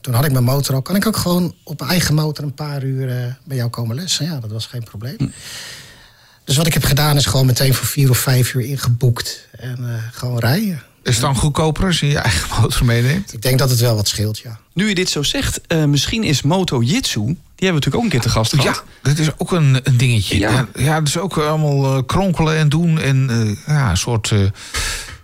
[0.00, 0.82] toen had ik mijn motor al.
[0.82, 4.24] Kan ik ook gewoon op mijn eigen motor een paar uur bij jou komen lessen?
[4.24, 5.32] Ja, dat was geen probleem.
[6.44, 9.48] Dus wat ik heb gedaan is gewoon meteen voor vier of vijf uur ingeboekt.
[9.50, 10.82] En eh, gewoon rijden.
[11.02, 13.32] Is het dan goedkoper als je je eigen motor meeneemt?
[13.32, 14.60] Ik denk dat het wel wat scheelt, ja.
[14.74, 18.02] Nu je dit zo zegt, eh, misschien is Moto Jitsu, die hebben we natuurlijk ook
[18.02, 18.84] een keer te gast gehad.
[19.02, 20.38] Ja, dat is ook een, een dingetje.
[20.38, 20.50] Ja.
[20.50, 23.00] Ja, ja, dat is ook allemaal eh, kronkelen en doen.
[23.00, 24.38] En eh, ja, een soort, eh,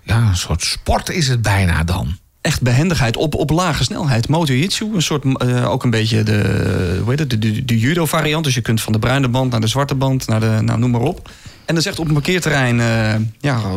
[0.02, 2.18] ja, een soort sport is het bijna dan.
[2.40, 4.28] Echt behendigheid op, op lage snelheid.
[4.28, 7.78] Moto Jitsu, een soort, eh, ook een beetje de, hoe heet het, de, de, de
[7.78, 8.44] judo variant.
[8.44, 10.90] Dus je kunt van de bruine band naar de zwarte band, naar de, nou, noem
[10.90, 11.30] maar op.
[11.64, 13.70] En dat is echt op een parkeerterrein eh, ja, eh,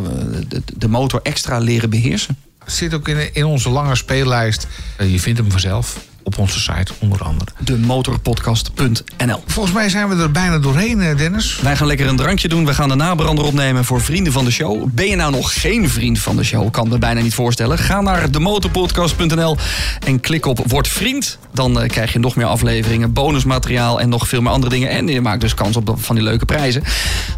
[0.48, 2.38] de, de motor extra leren beheersen.
[2.66, 4.68] Zit ook in, in onze lange speellijst.
[4.98, 5.98] Je vindt hem vanzelf
[6.32, 7.52] op onze site, onder andere.
[7.60, 9.44] De motorpodcast.nl.
[9.46, 11.60] Volgens mij zijn we er bijna doorheen, eh, Dennis.
[11.62, 12.66] Wij gaan lekker een drankje doen.
[12.66, 14.88] We gaan de nabrander opnemen voor vrienden van de show.
[14.92, 16.72] Ben je nou nog geen vriend van de show?
[16.72, 17.78] Kan me bijna niet voorstellen.
[17.78, 19.58] Ga naar demotorpodcast.nl
[20.06, 21.38] en klik op Word Vriend.
[21.54, 24.90] Dan eh, krijg je nog meer afleveringen, bonusmateriaal en nog veel meer andere dingen.
[24.90, 26.84] En je maakt dus kans op van die leuke prijzen.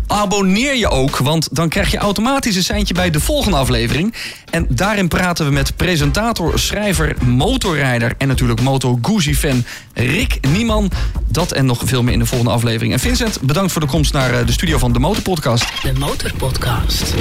[0.07, 4.13] Abonneer je ook, want dan krijg je automatisch een seintje bij de volgende aflevering.
[4.49, 10.91] En daarin praten we met presentator, schrijver, motorrijder en natuurlijk Moto Guzzi-fan Rick Nieman.
[11.27, 12.93] Dat en nog veel meer in de volgende aflevering.
[12.93, 15.65] En Vincent, bedankt voor de komst naar eh, de studio van de Motorpodcast.
[15.81, 17.13] De Motorpodcast.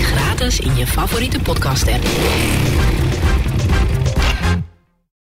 [0.00, 2.04] Gratis in je favoriete podcast app.